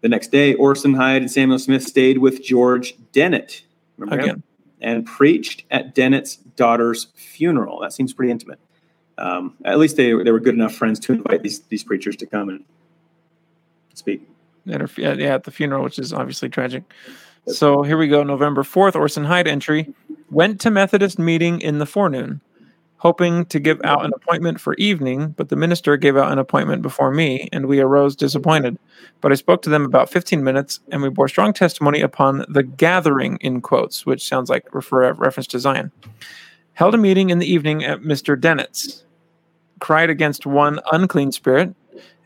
[0.00, 3.62] The next day, Orson Hyde and Samuel Smith stayed with George Dennett.
[4.00, 4.28] Again.
[4.28, 4.42] Him?
[4.80, 7.80] and preached at Dennett's daughter's funeral.
[7.80, 8.58] That seems pretty intimate.
[9.20, 12.26] Um, at least they, they were good enough friends to invite these, these preachers to
[12.26, 12.64] come and
[13.94, 14.26] speak.
[14.70, 16.84] At her, yeah, at the funeral, which is obviously tragic.
[17.46, 18.22] So here we go.
[18.22, 19.92] November 4th, Orson Hyde entry.
[20.30, 22.40] Went to Methodist meeting in the forenoon
[23.00, 26.82] hoping to give out an appointment for evening, but the minister gave out an appointment
[26.82, 28.78] before me, and we arose disappointed.
[29.22, 32.62] But I spoke to them about 15 minutes, and we bore strong testimony upon the
[32.62, 35.90] gathering, in quotes, which sounds like refer, reference to Zion.
[36.74, 38.38] Held a meeting in the evening at Mr.
[38.38, 39.02] Dennett's,
[39.80, 41.74] cried against one unclean spirit,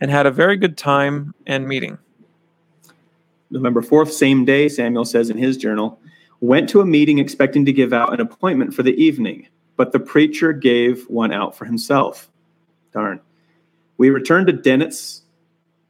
[0.01, 1.99] and had a very good time and meeting.
[3.51, 5.99] November 4th, same day, Samuel says in his journal,
[6.41, 10.01] went to a meeting expecting to give out an appointment for the evening but the
[10.01, 12.31] preacher gave one out for himself.
[12.93, 13.21] Darn.
[13.97, 15.23] We returned to Dennett's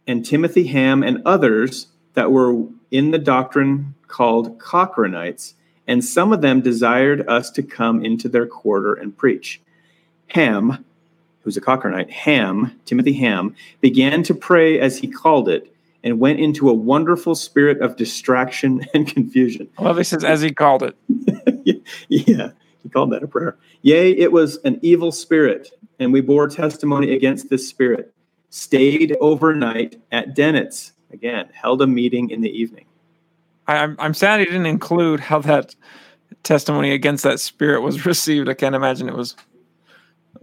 [0.07, 5.55] and Timothy Ham and others that were in the doctrine called Cochranites,
[5.87, 9.61] and some of them desired us to come into their quarter and preach.
[10.29, 10.85] Ham,
[11.45, 15.71] who's a Cochranite, Ham, Timothy Ham, began to pray as he called it,
[16.03, 19.69] and went into a wonderful spirit of distraction and confusion.
[19.79, 20.97] Well, this is as he called it.
[22.09, 22.51] yeah.
[22.83, 23.57] He called that a prayer.
[23.83, 28.13] Yea, it was an evil spirit, and we bore testimony against this spirit.
[28.51, 30.93] Stayed overnight at Dennett's.
[31.11, 32.87] Again, held a meeting in the evening.
[33.67, 35.75] I'm I'm sad he didn't include how that
[36.43, 38.49] testimony against that spirit was received.
[38.49, 39.37] I can't imagine it was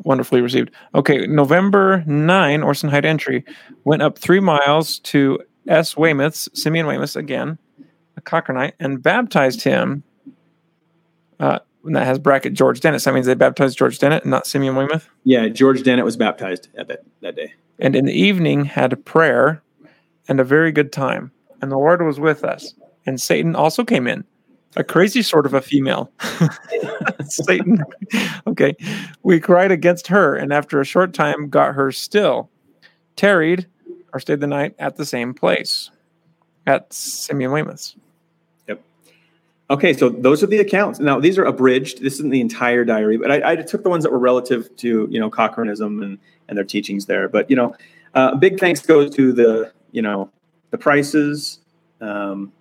[0.03, 0.71] wonderfully received.
[0.95, 3.43] Okay, November 9, Orson Hyde entry
[3.83, 5.95] went up three miles to S.
[5.95, 7.57] Weymouth's, Simeon Weymouth again,
[8.17, 10.03] a Cochranite, and baptized him
[11.39, 13.01] uh, and that has bracket George Dennett.
[13.01, 15.09] So that means they baptized George Dennett and not Simeon Weymouth.
[15.23, 17.53] Yeah, George Dennett was baptized at that, that day.
[17.79, 19.63] And in the evening had a prayer
[20.27, 21.31] and a very good time.
[21.61, 22.75] And the Lord was with us.
[23.05, 24.23] And Satan also came in,
[24.75, 26.11] a crazy sort of a female.
[27.27, 27.83] Satan.
[28.47, 28.75] Okay.
[29.23, 32.49] We cried against her, and after a short time got her still,
[33.15, 33.67] tarried
[34.13, 35.89] or stayed the night at the same place
[36.67, 37.95] at Simeon Weymouth's.
[38.67, 38.81] Yep.
[39.69, 40.99] Okay, so those are the accounts.
[40.99, 42.01] Now these are abridged.
[42.01, 45.07] This isn't the entire diary, but I, I took the ones that were relative to
[45.09, 47.29] you know Cochranism and and their teachings there.
[47.29, 47.75] But you know,
[48.13, 50.29] uh, big thanks goes to the you know
[50.71, 51.59] the prices.
[51.99, 52.51] Um,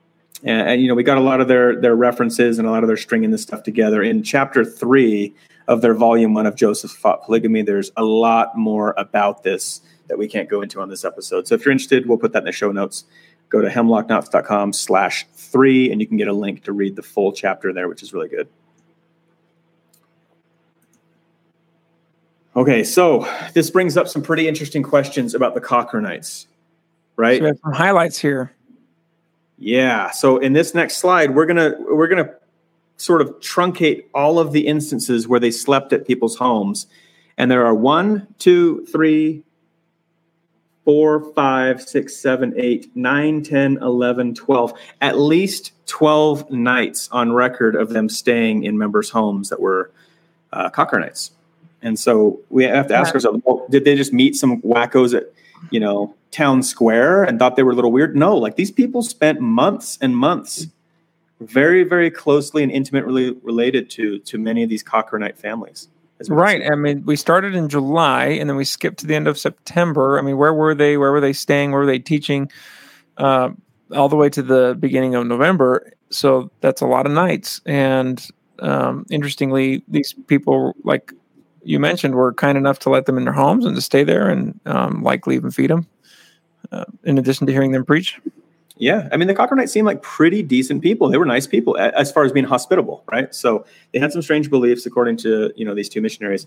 [0.43, 2.83] and, and, you know we got a lot of their their references and a lot
[2.83, 5.35] of their stringing this stuff together in chapter three
[5.69, 7.63] of their volume one of Joseph fought polygamy.
[7.63, 11.47] There's a lot more about this that we can't go into on this episode.
[11.47, 13.05] So if you're interested, we'll put that in the show notes.
[13.49, 17.33] Go to hemlockknots.com slash three, and you can get a link to read the full
[17.33, 18.49] chapter there, which is really good.
[22.57, 26.47] Okay, so this brings up some pretty interesting questions about the Cochranites,
[27.17, 27.39] right?
[27.39, 28.53] So we have some highlights here.
[29.61, 30.11] Yeah.
[30.11, 32.35] So in this next slide, we're gonna we're gonna
[32.97, 36.87] sort of truncate all of the instances where they slept at people's homes,
[37.37, 39.45] and there are one, two, three,
[40.85, 47.77] four, five, six, seven, eight, nine, 10, 11, 12, at least 12 nights on record
[47.77, 49.91] of them staying in members' homes that were
[50.53, 51.33] uh, Cochranites.
[51.83, 55.25] And so we have to ask ourselves, well, did they just meet some wackos at,
[55.71, 58.17] you know, town square and thought they were a little weird?
[58.17, 60.69] No, like these people spent months and months
[61.41, 65.89] very, very closely and intimately related to to many of these Cochranite families.
[66.29, 66.63] Right.
[66.71, 70.19] I mean, we started in July and then we skipped to the end of September.
[70.19, 70.99] I mean, where were they?
[70.99, 71.71] Where were they staying?
[71.71, 72.51] Where were they teaching?
[73.17, 73.51] Uh,
[73.95, 75.93] all the way to the beginning of November.
[76.11, 77.61] So that's a lot of nights.
[77.65, 78.25] And
[78.59, 81.13] um, interestingly, these people, like
[81.63, 84.29] you mentioned were kind enough to let them in their homes and to stay there
[84.29, 85.87] and um, likely even feed them,
[86.73, 88.19] uh, in addition to hearing them preach.
[88.77, 91.11] Yeah, I mean the Cochranites seemed like pretty decent people.
[91.11, 93.35] They were nice people as far as being hospitable, right?
[93.35, 96.47] So they had some strange beliefs, according to you know these two missionaries.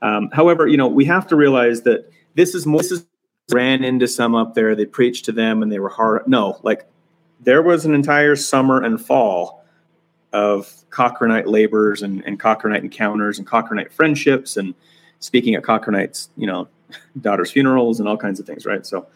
[0.00, 2.80] Um, however, you know we have to realize that this is more.
[2.80, 3.06] This is
[3.52, 4.74] ran into some up there.
[4.74, 6.26] They preached to them, and they were hard.
[6.26, 6.86] No, like
[7.40, 9.63] there was an entire summer and fall
[10.34, 14.74] of Cochranite labors and, and Cochranite encounters and Cochranite friendships and
[15.20, 16.68] speaking at Cochranites, you know,
[17.20, 18.84] daughters' funerals and all kinds of things, right?
[18.84, 19.06] So,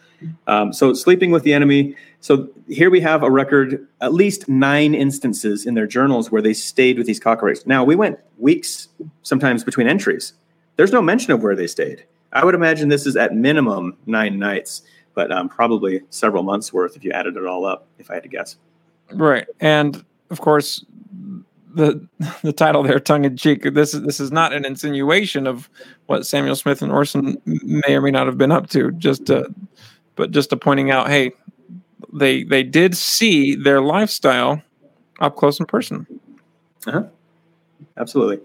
[0.47, 1.95] um, so sleeping with the enemy.
[2.21, 6.53] So here we have a record, at least nine instances in their journals where they
[6.53, 7.67] stayed with these Cochranes.
[7.67, 8.87] Now we went weeks,
[9.21, 10.33] sometimes between entries.
[10.77, 12.05] There's no mention of where they stayed.
[12.31, 14.83] I would imagine this is at minimum nine nights,
[15.15, 17.87] but um, probably several months worth if you added it all up.
[17.97, 18.55] If I had to guess.
[19.11, 20.85] Right, and of course,
[21.73, 22.07] the
[22.41, 23.73] the title there, tongue in cheek.
[23.73, 25.69] This is this is not an insinuation of
[26.07, 28.91] what Samuel Smith and Orson may or may not have been up to.
[28.93, 29.53] Just to,
[30.15, 31.31] but just to pointing out, hey,
[32.13, 34.61] they they did see their lifestyle
[35.19, 36.07] up close in person.
[36.87, 37.03] Uh-huh.
[37.97, 38.39] Absolutely.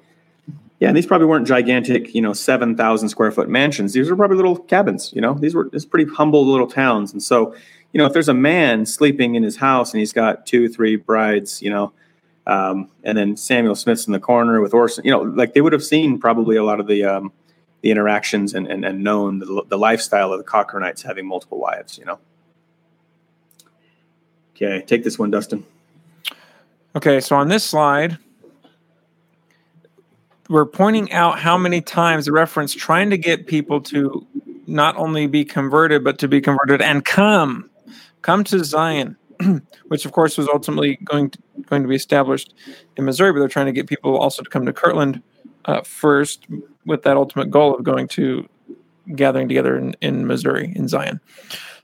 [0.81, 3.93] Yeah, and these probably weren't gigantic, you know, seven thousand square foot mansions.
[3.93, 5.13] These were probably little cabins.
[5.15, 7.13] You know, these were just pretty humble little towns.
[7.13, 7.55] And so,
[7.93, 10.97] you know, if there's a man sleeping in his house and he's got two, three
[10.97, 11.93] brides, you know,
[12.47, 15.05] um, and then Samuel Smith's in the corner with Orson.
[15.05, 17.33] You know, like they would have seen probably a lot of the um,
[17.81, 21.99] the interactions and, and, and known the, the lifestyle of the Cochranites having multiple wives.
[21.99, 22.19] You know.
[24.55, 25.67] Okay, take this one, Dustin.
[26.97, 28.19] Okay, so on this slide,
[30.49, 34.25] we're pointing out how many times the reference trying to get people to
[34.67, 37.69] not only be converted, but to be converted and come,
[38.23, 39.17] come to Zion.
[39.89, 42.55] which of course was ultimately going to, going to be established
[42.97, 45.23] in Missouri, but they're trying to get people also to come to Kirtland
[45.65, 46.47] uh, first
[46.85, 48.49] with that ultimate goal of going to
[49.15, 51.21] gathering together in, in Missouri, in Zion.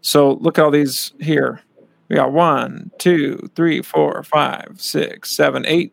[0.01, 1.61] So look at all these here.
[2.09, 5.93] We got one, two, three, four, five, six, seven, eight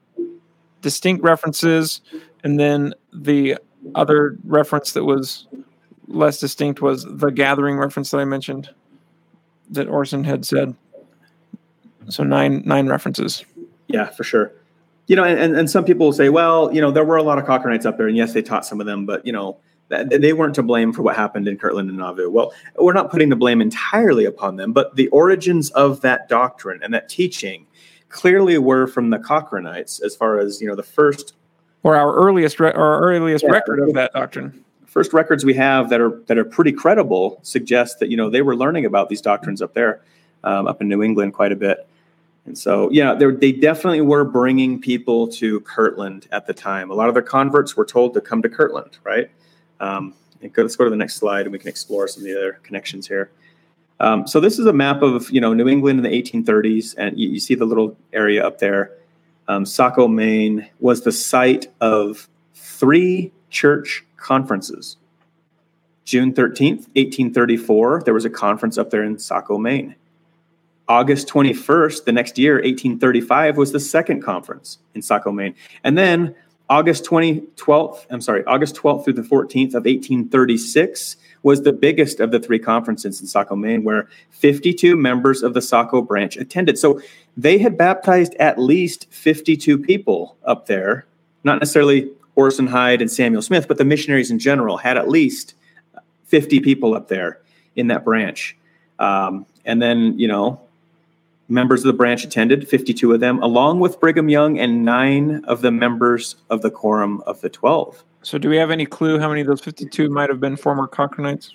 [0.82, 2.01] distinct references.
[2.43, 3.58] And then the
[3.95, 5.47] other reference that was
[6.08, 8.69] less distinct was the gathering reference that I mentioned
[9.69, 10.75] that Orson had said.
[12.10, 13.43] So nine nine references.
[13.87, 14.51] Yeah, for sure.
[15.08, 17.37] You know, and, and some people will say, well, you know, there were a lot
[17.37, 19.58] of Cochranites up there, and yes, they taught some of them, but you know,
[19.89, 22.29] they weren't to blame for what happened in Kirtland and Nauvoo.
[22.29, 26.81] Well, we're not putting the blame entirely upon them, but the origins of that doctrine
[26.83, 27.67] and that teaching
[28.10, 31.33] clearly were from the Cochranites, as far as you know, the first
[31.83, 34.65] or our earliest re- our earliest yeah, record of that doctrine.
[34.85, 38.41] First records we have that are that are pretty credible suggest that you know they
[38.41, 40.01] were learning about these doctrines up there,
[40.43, 41.87] um, up in New England quite a bit
[42.48, 46.89] And so, yeah, they definitely were bringing people to Kirtland at the time.
[46.89, 49.29] A lot of their converts were told to come to Kirtland, right?
[49.81, 50.13] Um,
[50.54, 52.60] go, let's go to the next slide and we can explore some of the other
[52.63, 53.31] connections here.
[54.00, 57.19] Um, so this is a map of you know New England in the 1830s, and
[57.19, 58.91] you, you see the little area up there.
[59.48, 64.98] Um, Saco, Maine was the site of three church conferences.
[66.06, 69.95] June 13th, 1834, there was a conference up there in Saco, Maine.
[70.90, 75.54] August 21st, the next year, 1835, was the second conference in Saco, Maine.
[75.83, 76.33] And then
[76.69, 82.19] August 20, 12th, I'm sorry, August 12th through the 14th of 1836 was the biggest
[82.19, 86.77] of the three conferences in Saco, Maine, where 52 members of the Saco branch attended.
[86.77, 87.02] So
[87.35, 91.06] they had baptized at least 52 people up there,
[91.44, 95.54] not necessarily Orson Hyde and Samuel Smith, but the missionaries in general had at least
[96.25, 97.40] 50 people up there
[97.75, 98.58] in that branch.
[99.00, 100.62] Um, and then, you know,
[101.50, 105.62] members of the branch attended, 52 of them, along with Brigham Young and nine of
[105.62, 108.04] the members of the Quorum of the Twelve.
[108.21, 110.87] So, do we have any clue how many of those 52 might have been former
[110.87, 111.52] Cochranites?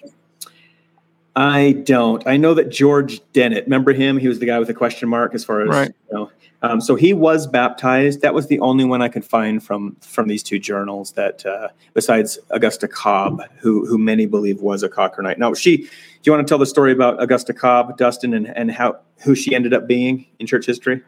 [1.35, 2.27] I don't.
[2.27, 4.19] I know that George Dennett, remember him?
[4.19, 5.93] He was the guy with the question mark as far as, right.
[6.11, 6.31] you know,
[6.63, 8.21] um, so he was baptized.
[8.23, 11.69] That was the only one I could find from from these two journals that, uh,
[11.93, 15.39] besides Augusta Cobb, who who many believe was a Cochranite.
[15.39, 15.89] Now, she,
[16.31, 19.55] you want to tell the story about Augusta Cobb, Dustin, and and how who she
[19.55, 21.03] ended up being in church history?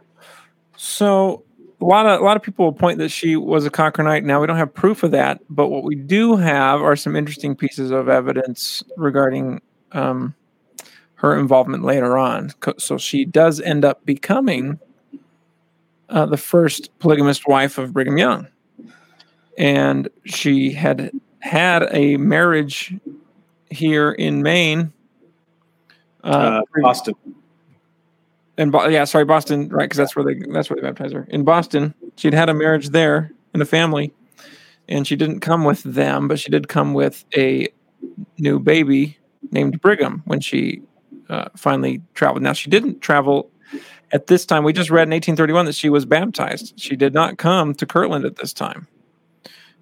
[0.76, 1.44] So
[1.80, 4.24] a lot of a lot of people will point that she was a Cochranite.
[4.24, 7.54] Now we don't have proof of that, but what we do have are some interesting
[7.54, 9.60] pieces of evidence regarding
[9.92, 10.34] um,
[11.16, 12.50] her involvement later on.
[12.78, 14.78] So she does end up becoming
[16.08, 18.48] uh, the first polygamist wife of Brigham Young.
[19.56, 22.94] And she had had a marriage
[23.70, 24.92] here in Maine.
[26.24, 27.14] Uh, uh, Boston.
[28.56, 29.84] And yeah, sorry, Boston, right?
[29.84, 31.94] Because that's where they that's where they baptized her in Boston.
[32.16, 34.12] She'd had a marriage there in a family,
[34.88, 37.68] and she didn't come with them, but she did come with a
[38.38, 39.18] new baby
[39.50, 40.82] named Brigham when she
[41.28, 42.42] uh, finally traveled.
[42.42, 43.50] Now she didn't travel
[44.14, 46.74] at this time, we just read in 1831 that she was baptized.
[46.76, 48.86] She did not come to Kirtland at this time.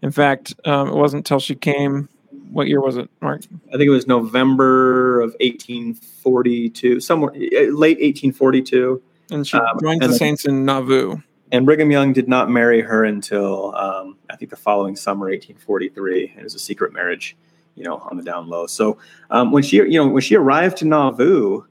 [0.00, 2.08] In fact, um, it wasn't until she came.
[2.52, 3.42] What year was it, Mark?
[3.68, 9.02] I think it was November of 1842, somewhere uh, late 1842.
[9.30, 11.16] And she um, joined the Saints in Nauvoo.
[11.50, 16.34] And Brigham Young did not marry her until um, I think the following summer, 1843.
[16.36, 17.36] It was a secret marriage,
[17.74, 18.66] you know, on the down low.
[18.66, 18.98] So
[19.30, 21.64] um, when she, you know, when she arrived to Nauvoo,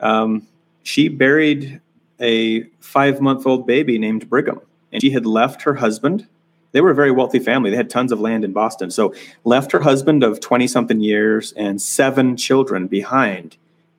[0.00, 0.46] um,
[0.82, 1.80] she buried
[2.20, 4.60] a five month old baby named Brigham.
[4.92, 6.28] And she had left her husband.
[6.74, 7.70] They were a very wealthy family.
[7.70, 8.90] They had tons of land in Boston.
[8.90, 9.14] So
[9.44, 13.56] left her husband of 20 something years and seven children behind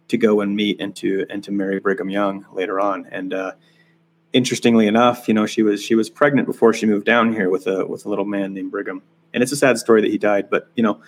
[0.09, 3.07] to go and meet and to and to marry Brigham Young later on.
[3.09, 3.53] And uh,
[4.33, 7.65] interestingly enough, you know, she was she was pregnant before she moved down here with
[7.65, 9.01] a with a little man named Brigham.
[9.33, 10.99] And it's a sad story that he died, but you know,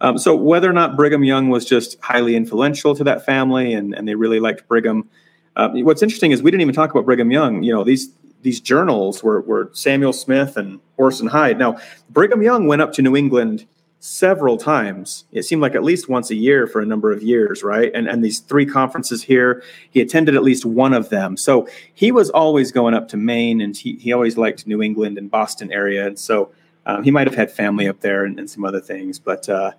[0.00, 3.94] um, so whether or not Brigham Young was just highly influential to that family and,
[3.94, 5.08] and they really liked Brigham,
[5.56, 7.64] uh, what's interesting is we didn't even talk about Brigham Young.
[7.64, 8.10] You know, these
[8.42, 11.58] these journals were, were Samuel Smith and Orson Hyde.
[11.58, 11.78] Now,
[12.10, 13.66] Brigham Young went up to New England
[13.98, 15.24] several times.
[15.32, 17.90] It seemed like at least once a year for a number of years, right?
[17.94, 21.36] And and these three conferences here, he attended at least one of them.
[21.36, 25.18] So he was always going up to Maine, and he he always liked New England
[25.18, 26.50] and Boston area, and so
[26.86, 29.18] um, he might have had family up there and, and some other things.
[29.18, 29.72] But uh,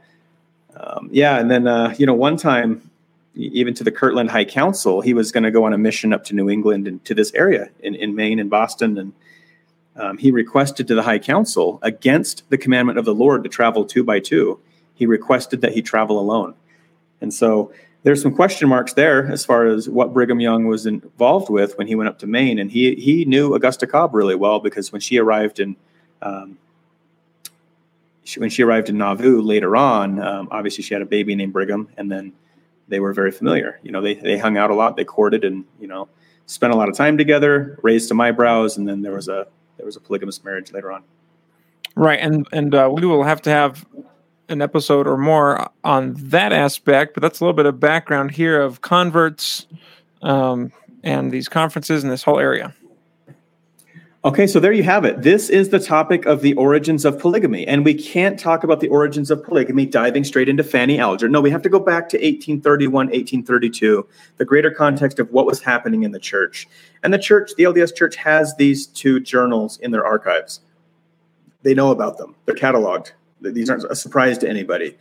[0.76, 2.90] um, yeah, and then uh, you know one time
[3.38, 6.24] even to the Kirtland High Council, he was going to go on a mission up
[6.26, 8.98] to New England and to this area in, in Maine and Boston.
[8.98, 9.14] And
[9.96, 13.86] um, he requested to the High Council against the commandment of the Lord to travel
[13.86, 14.60] two by two.
[14.96, 16.56] He requested that he travel alone.
[17.22, 17.72] And so
[18.04, 21.88] there's some question marks there as far as what Brigham Young was involved with when
[21.88, 22.58] he went up to Maine.
[22.58, 25.76] And he, he knew Augusta Cobb really well because when she arrived in,
[26.22, 26.58] um,
[28.38, 31.90] when she arrived in Nauvoo later on, um, obviously she had a baby named Brigham.
[31.98, 32.34] And then
[32.88, 33.80] they were very familiar.
[33.84, 36.08] You know, they they hung out a lot, they courted, and you know,
[36.46, 39.86] spent a lot of time together, raised some eyebrows, and then there was a there
[39.86, 41.04] was a polygamous marriage later on.
[41.96, 43.86] Right, and and uh, we will have to have
[44.50, 48.62] an episode or more on that aspect, but that's a little bit of background here
[48.62, 49.68] of converts
[50.22, 50.72] um,
[51.04, 52.74] and these conferences in this whole area.
[54.28, 55.22] Okay, so there you have it.
[55.22, 57.66] This is the topic of the origins of polygamy.
[57.66, 61.30] And we can't talk about the origins of polygamy diving straight into Fanny Alger.
[61.30, 64.06] No, we have to go back to 1831, 1832,
[64.36, 66.68] the greater context of what was happening in the church.
[67.04, 70.60] And the church, the LDS church, has these two journals in their archives.
[71.64, 73.14] They know about them, they're cataloged.
[73.40, 74.98] These aren't a surprise to anybody.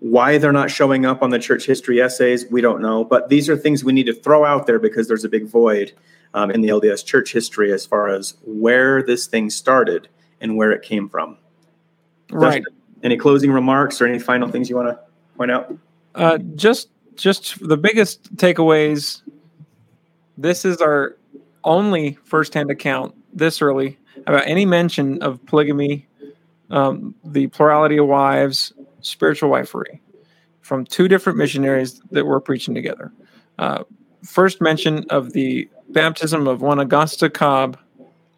[0.00, 3.02] Why they're not showing up on the church history essays, we don't know.
[3.02, 5.94] But these are things we need to throw out there because there's a big void
[6.34, 10.08] um, in the LDS church history as far as where this thing started
[10.40, 11.38] and where it came from.
[12.30, 12.62] Right.
[12.62, 14.98] Dustin, any closing remarks or any final things you want to
[15.36, 15.74] point out?
[16.14, 19.22] Uh, just just the biggest takeaways.
[20.36, 21.16] This is our
[21.64, 26.06] only firsthand account this early about any mention of polygamy,
[26.70, 30.00] um, the plurality of wives, spiritual wifery,
[30.60, 33.12] from two different missionaries that were preaching together.
[33.58, 33.84] Uh,
[34.24, 37.78] first mention of the baptism of one Augusta Cobb,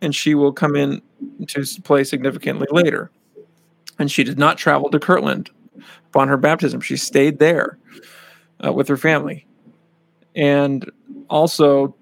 [0.01, 1.03] and she will come in
[1.49, 3.11] to play significantly later.
[3.99, 5.51] And she did not travel to Kirtland
[6.07, 6.81] upon her baptism.
[6.81, 7.79] She stayed there
[8.65, 9.47] uh, with her family.
[10.35, 10.91] And
[11.29, 11.95] also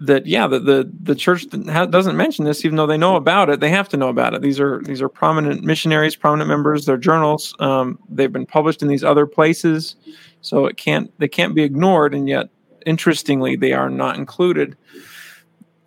[0.00, 3.60] that yeah the the, the church doesn't mention this even though they know about it
[3.60, 6.98] they have to know about it these are these are prominent missionaries prominent members their
[6.98, 9.96] journals um, they've been published in these other places
[10.42, 12.50] so it can't they can't be ignored and yet
[12.86, 14.76] interestingly they are not included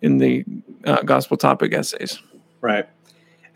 [0.02, 0.44] in the
[0.84, 2.20] uh, gospel topic essays
[2.60, 2.88] right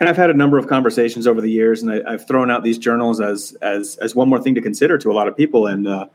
[0.00, 2.64] and I've had a number of conversations over the years, and I, have thrown out
[2.64, 5.66] these journals as as as one more thing to consider to a lot of people.
[5.66, 6.06] And uh,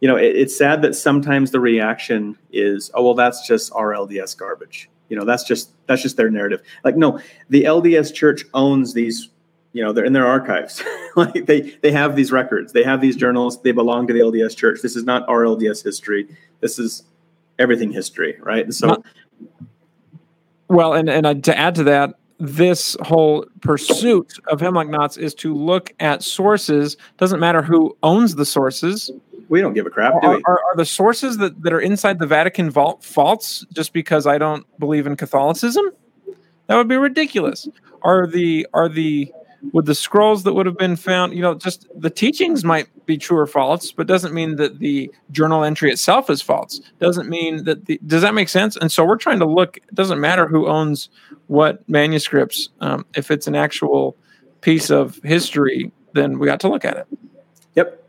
[0.00, 4.36] you know, it, it's sad that sometimes the reaction is, oh, well, that's just RLDS
[4.36, 4.90] garbage.
[5.08, 6.62] You know, that's just that's just their narrative.
[6.84, 9.28] Like, no, the LDS Church owns these.
[9.72, 10.82] You know, they're in their archives.
[11.16, 13.62] like they they have these records, they have these journals.
[13.62, 14.82] They belong to the LDS Church.
[14.82, 16.28] This is not RLDS history.
[16.60, 17.04] This is
[17.58, 18.64] everything history, right?
[18.64, 19.02] And so.
[20.68, 25.54] Well, and and to add to that, this whole pursuit of hemlock knots is to
[25.54, 26.96] look at sources.
[27.16, 29.12] Doesn't matter who owns the sources.
[29.48, 32.26] We don't give a crap, are, are, are, the sources that, that are inside the
[32.26, 35.90] Vatican vault false just because I don't believe in Catholicism?
[36.68, 37.68] That would be ridiculous.
[38.02, 39.30] Are the are the
[39.72, 43.16] would the scrolls that would have been found, you know, just the teachings might be
[43.16, 46.80] true or false, but doesn't mean that the journal entry itself is false.
[47.00, 48.76] Doesn't mean that the does that make sense?
[48.76, 49.76] And so we're trying to look.
[49.76, 51.08] It doesn't matter who owns
[51.46, 52.70] what manuscripts.
[52.80, 54.16] Um, if it's an actual
[54.60, 57.06] piece of history, then we got to look at it.
[57.74, 58.02] Yep.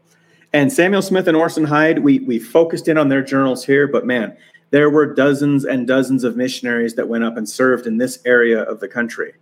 [0.54, 4.06] And Samuel Smith and Orson Hyde, we we focused in on their journals here, but
[4.06, 4.36] man,
[4.72, 8.62] there were dozens and dozens of missionaries that went up and served in this area
[8.64, 9.34] of the country.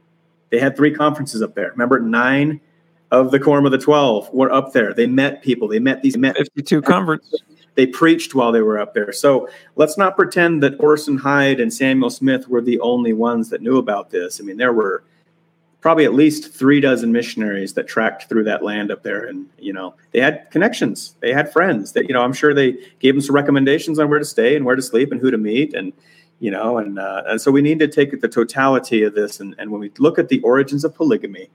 [0.51, 1.71] They had three conferences up there.
[1.71, 2.61] Remember, nine
[3.09, 4.93] of the quorum of the twelve were up there.
[4.93, 5.67] They met people.
[5.67, 7.41] They met these met fifty-two conferences.
[7.75, 9.13] They preached while they were up there.
[9.13, 9.47] So
[9.77, 13.77] let's not pretend that Orson Hyde and Samuel Smith were the only ones that knew
[13.77, 14.41] about this.
[14.41, 15.03] I mean, there were
[15.81, 19.73] probably at least three dozen missionaries that tracked through that land up there and you
[19.73, 23.21] know they had connections they had friends that you know i'm sure they gave them
[23.21, 25.91] some recommendations on where to stay and where to sleep and who to meet and
[26.41, 29.55] you know and, uh, and so we need to take the totality of this and,
[29.57, 31.49] and when we look at the origins of polygamy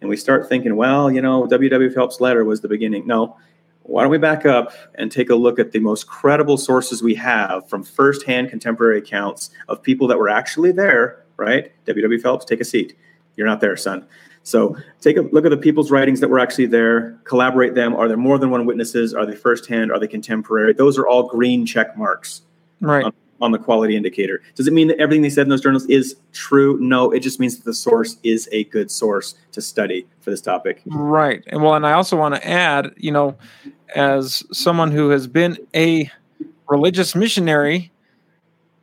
[0.00, 3.36] and we start thinking well you know ww phelps letter was the beginning no
[3.82, 7.14] why don't we back up and take a look at the most credible sources we
[7.14, 12.60] have from firsthand contemporary accounts of people that were actually there right ww phelps take
[12.60, 12.96] a seat
[13.38, 14.04] you're not there, son.
[14.42, 17.94] So take a look at the people's writings that were actually there, collaborate them.
[17.94, 19.14] Are there more than one witnesses?
[19.14, 19.92] Are they firsthand?
[19.92, 20.72] Are they contemporary?
[20.72, 22.42] Those are all green check marks
[22.80, 23.14] right.
[23.40, 24.42] On, the quality indicator.
[24.54, 26.78] Does it mean that everything they said in those journals is true?
[26.80, 30.40] No, it just means that the source is a good source to study for this
[30.40, 30.82] topic.
[30.86, 31.44] Right.
[31.46, 33.36] And well, and I also want to add, you know,
[33.94, 36.10] as someone who has been a
[36.68, 37.90] religious missionary,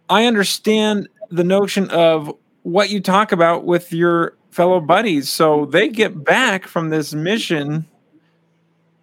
[0.09, 2.33] I understand the notion of
[2.63, 5.29] what you talk about with your fellow buddies.
[5.29, 7.85] So they get back from this mission.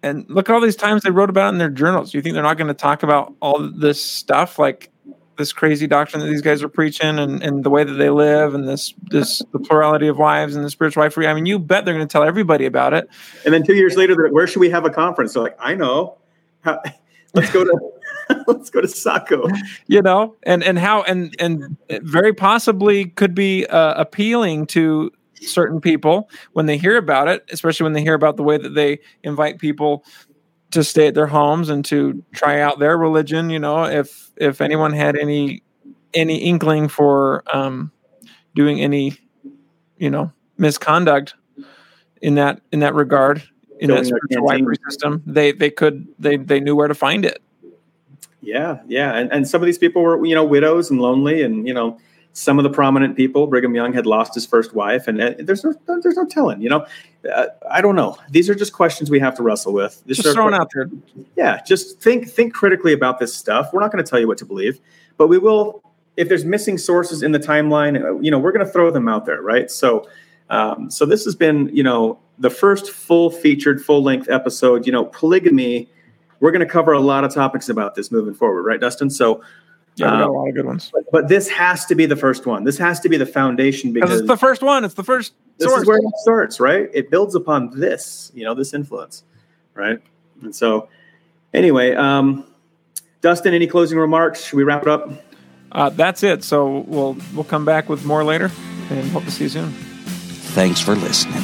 [0.01, 2.13] And look at all these times they wrote about in their journals.
[2.13, 4.89] You think they're not going to talk about all this stuff, like
[5.37, 8.53] this crazy doctrine that these guys are preaching, and, and the way that they live,
[8.53, 11.17] and this this the plurality of wives and the spiritual wife?
[11.17, 13.07] I mean, you bet they're going to tell everybody about it.
[13.45, 15.33] And then two years later, where should we have a conference?
[15.33, 16.17] They're like, I know.
[17.33, 17.79] let's go to
[18.47, 19.47] let's go to Saco.
[19.87, 25.81] You know, and and how and and very possibly could be uh, appealing to certain
[25.81, 28.99] people when they hear about it, especially when they hear about the way that they
[29.23, 30.05] invite people
[30.73, 33.49] to stay at their homes and to try out their religion.
[33.49, 35.63] You know, if if anyone had any
[36.13, 37.91] any inkling for um,
[38.55, 39.17] doing any,
[39.97, 41.35] you know, misconduct
[42.21, 43.43] in that in that regard
[43.79, 47.41] in that spiritual wifery system, they they could they they knew where to find it.
[48.41, 51.67] Yeah, yeah, and and some of these people were you know widows and lonely, and
[51.67, 51.97] you know
[52.33, 55.63] some of the prominent people, Brigham Young had lost his first wife, and uh, there's
[55.63, 56.61] no there's no telling.
[56.61, 56.85] You know,
[57.33, 58.17] uh, I don't know.
[58.29, 60.01] These are just questions we have to wrestle with.
[60.07, 60.89] This just throwing out there.
[61.37, 63.69] Yeah, just think think critically about this stuff.
[63.71, 64.79] We're not going to tell you what to believe,
[65.17, 65.81] but we will.
[66.17, 69.07] If there's missing sources in the timeline, uh, you know, we're going to throw them
[69.07, 69.69] out there, right?
[69.71, 70.07] So,
[70.51, 74.85] um, so this has been, you know, the first full featured, full length episode.
[74.87, 75.89] You know, polygamy.
[76.39, 79.09] We're going to cover a lot of topics about this moving forward, right, Dustin?
[79.09, 79.41] So
[79.95, 80.89] Yeah, we got a Um, lot of good ones.
[80.93, 82.63] but, but this has to be the first one.
[82.63, 84.83] This has to be the foundation Because because it's the first one.
[84.83, 85.81] It's the first this source.
[85.83, 86.89] is where it starts, right?
[86.93, 89.23] It builds upon this, you know, this influence,
[89.75, 89.99] right?
[90.41, 90.89] And so,
[91.53, 92.43] anyway, um,
[93.21, 94.43] Dustin, any closing remarks?
[94.45, 95.11] Should we wrap it up?
[95.73, 96.43] uh, that's it.
[96.43, 98.51] So we'll we'll come back with more later,
[98.89, 99.69] and hope to see you soon.
[100.55, 101.43] Thanks for listening.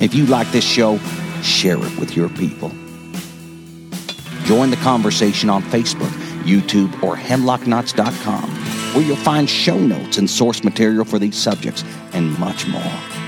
[0.00, 0.98] If you like this show,
[1.42, 2.70] share it with your people.
[4.46, 6.10] Join the conversation on Facebook,
[6.44, 8.48] YouTube, or hemlockknots.com,
[8.94, 11.82] where you'll find show notes and source material for these subjects
[12.12, 13.25] and much more.